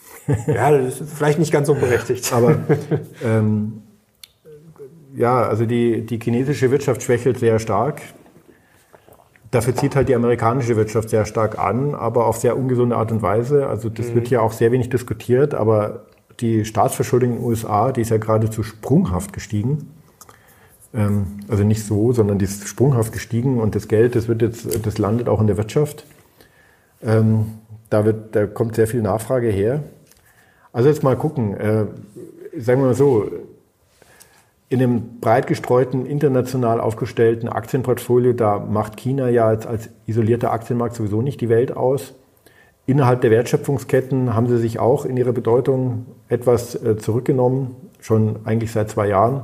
[0.47, 2.31] Ja, das ist vielleicht nicht ganz so berechtigt.
[2.33, 2.59] Aber
[3.25, 3.81] ähm,
[5.15, 8.01] ja, also die, die chinesische Wirtschaft schwächelt sehr stark.
[9.51, 13.23] Dafür zieht halt die amerikanische Wirtschaft sehr stark an, aber auf sehr ungesunde Art und
[13.23, 13.65] Weise.
[13.65, 14.15] Also das mhm.
[14.15, 16.05] wird ja auch sehr wenig diskutiert, aber
[16.39, 19.91] die Staatsverschuldung in den USA, die ist ja geradezu sprunghaft gestiegen.
[20.93, 24.85] Ähm, also nicht so, sondern die ist sprunghaft gestiegen und das Geld, das wird jetzt,
[24.85, 26.05] das landet auch in der Wirtschaft.
[27.03, 29.83] Ähm, da, wird, da kommt sehr viel Nachfrage her.
[30.71, 31.85] Also jetzt mal gucken, äh,
[32.57, 33.29] sagen wir mal so,
[34.69, 40.95] in einem breit gestreuten, international aufgestellten Aktienportfolio, da macht China ja als, als isolierter Aktienmarkt
[40.95, 42.13] sowieso nicht die Welt aus.
[42.85, 48.71] Innerhalb der Wertschöpfungsketten haben sie sich auch in ihrer Bedeutung etwas äh, zurückgenommen, schon eigentlich
[48.71, 49.43] seit zwei Jahren.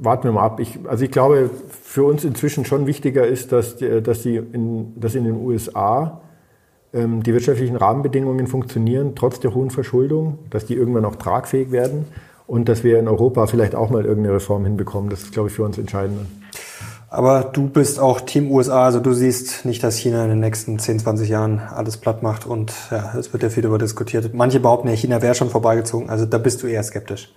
[0.00, 0.60] Warten wir mal ab.
[0.60, 5.14] Ich, also ich glaube, für uns inzwischen schon wichtiger ist, dass, dass, die in, dass
[5.14, 6.20] in den USA
[6.92, 12.06] ähm, die wirtschaftlichen Rahmenbedingungen funktionieren, trotz der hohen Verschuldung, dass die irgendwann auch tragfähig werden
[12.46, 15.08] und dass wir in Europa vielleicht auch mal irgendeine Reform hinbekommen.
[15.08, 16.26] Das ist, glaube ich, für uns entscheidend.
[17.08, 20.78] Aber du bist auch Team USA, also du siehst nicht, dass China in den nächsten
[20.78, 24.32] 10, 20 Jahren alles platt macht und ja, es wird ja viel darüber diskutiert.
[24.32, 27.34] Manche behaupten ja, China wäre schon vorbeigezogen, also da bist du eher skeptisch.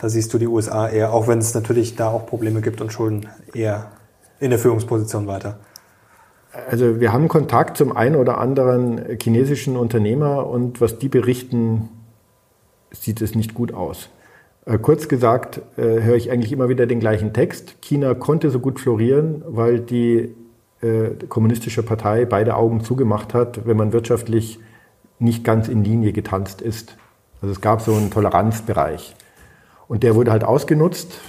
[0.00, 2.92] Da siehst du die USA eher, auch wenn es natürlich da auch Probleme gibt und
[2.92, 3.92] Schulden, eher
[4.40, 5.58] in der Führungsposition weiter.
[6.68, 11.88] Also wir haben Kontakt zum einen oder anderen chinesischen Unternehmer und was die berichten,
[12.92, 14.08] sieht es nicht gut aus.
[14.66, 17.76] Äh, kurz gesagt äh, höre ich eigentlich immer wieder den gleichen Text.
[17.82, 20.34] China konnte so gut florieren, weil die
[20.80, 24.60] äh, kommunistische Partei beide Augen zugemacht hat, wenn man wirtschaftlich
[25.18, 26.96] nicht ganz in Linie getanzt ist.
[27.40, 29.14] Also es gab so einen Toleranzbereich.
[29.88, 31.20] Und der wurde halt ausgenutzt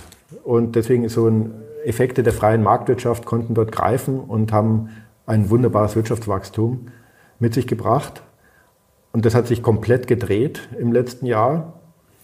[0.43, 1.51] und deswegen ist so ein
[1.85, 4.89] Effekte der freien Marktwirtschaft konnten dort greifen und haben
[5.27, 6.87] ein wunderbares Wirtschaftswachstum
[7.39, 8.23] mit sich gebracht.
[9.11, 11.73] Und das hat sich komplett gedreht im letzten Jahr.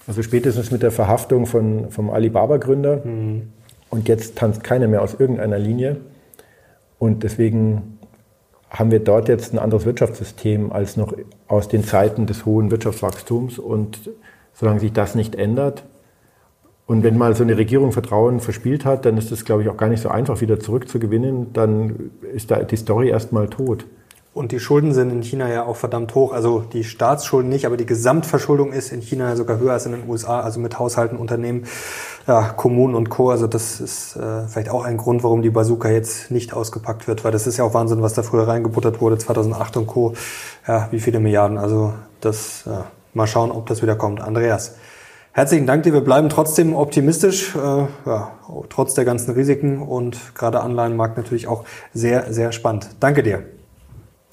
[0.08, 3.06] Also spätestens mit der Verhaftung von, vom Alibaba-Gründer.
[3.06, 3.54] Mhm.
[3.90, 6.02] Und jetzt tanzt keiner mehr aus irgendeiner Linie.
[6.98, 8.00] Und deswegen
[8.70, 11.14] haben wir dort jetzt ein anderes Wirtschaftssystem als noch
[11.48, 13.60] aus den Zeiten des hohen Wirtschaftswachstums.
[13.60, 14.10] Und
[14.54, 15.84] solange sich das nicht ändert,
[16.92, 19.78] und wenn mal so eine Regierung Vertrauen verspielt hat, dann ist es, glaube ich, auch
[19.78, 21.54] gar nicht so einfach, wieder zurückzugewinnen.
[21.54, 23.86] Dann ist da die Story erstmal tot.
[24.34, 26.34] Und die Schulden sind in China ja auch verdammt hoch.
[26.34, 30.10] Also die Staatsschulden nicht, aber die Gesamtverschuldung ist in China sogar höher als in den
[30.10, 31.64] USA, also mit Haushalten, Unternehmen,
[32.28, 33.30] ja, Kommunen und Co.
[33.30, 37.24] Also das ist äh, vielleicht auch ein Grund, warum die Bazooka jetzt nicht ausgepackt wird,
[37.24, 40.12] weil das ist ja auch Wahnsinn, was da früher reingebuttert wurde, 2008 und Co.
[40.68, 41.58] Ja, wie viele Milliarden.
[41.58, 44.20] Also das, ja, mal schauen, ob das wieder kommt.
[44.20, 44.76] Andreas.
[45.34, 45.94] Herzlichen Dank dir.
[45.94, 48.34] Wir bleiben trotzdem optimistisch, äh, ja,
[48.68, 51.64] trotz der ganzen Risiken und gerade Anleihenmarkt natürlich auch
[51.94, 52.90] sehr, sehr spannend.
[53.00, 53.44] Danke dir.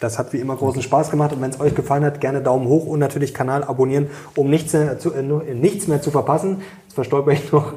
[0.00, 2.66] Das hat wie immer großen Spaß gemacht und wenn es euch gefallen hat, gerne Daumen
[2.66, 6.62] hoch und natürlich Kanal abonnieren, um nichts mehr zu, äh, nichts mehr zu verpassen.
[6.86, 7.74] Jetzt verstolper ich noch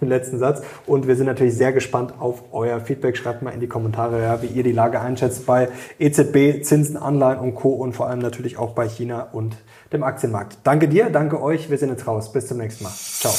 [0.00, 3.16] den letzten Satz und wir sind natürlich sehr gespannt auf euer Feedback.
[3.16, 5.68] Schreibt mal in die Kommentare, ja, wie ihr die Lage einschätzt bei
[6.00, 7.68] EZB, Zinsen, Anleihen und Co.
[7.70, 9.54] und vor allem natürlich auch bei China und
[9.94, 10.58] dem Aktienmarkt.
[10.64, 11.70] Danke dir, danke euch.
[11.70, 12.32] Wir sehen uns raus.
[12.32, 12.92] Bis zum nächsten Mal.
[12.92, 13.32] Ciao.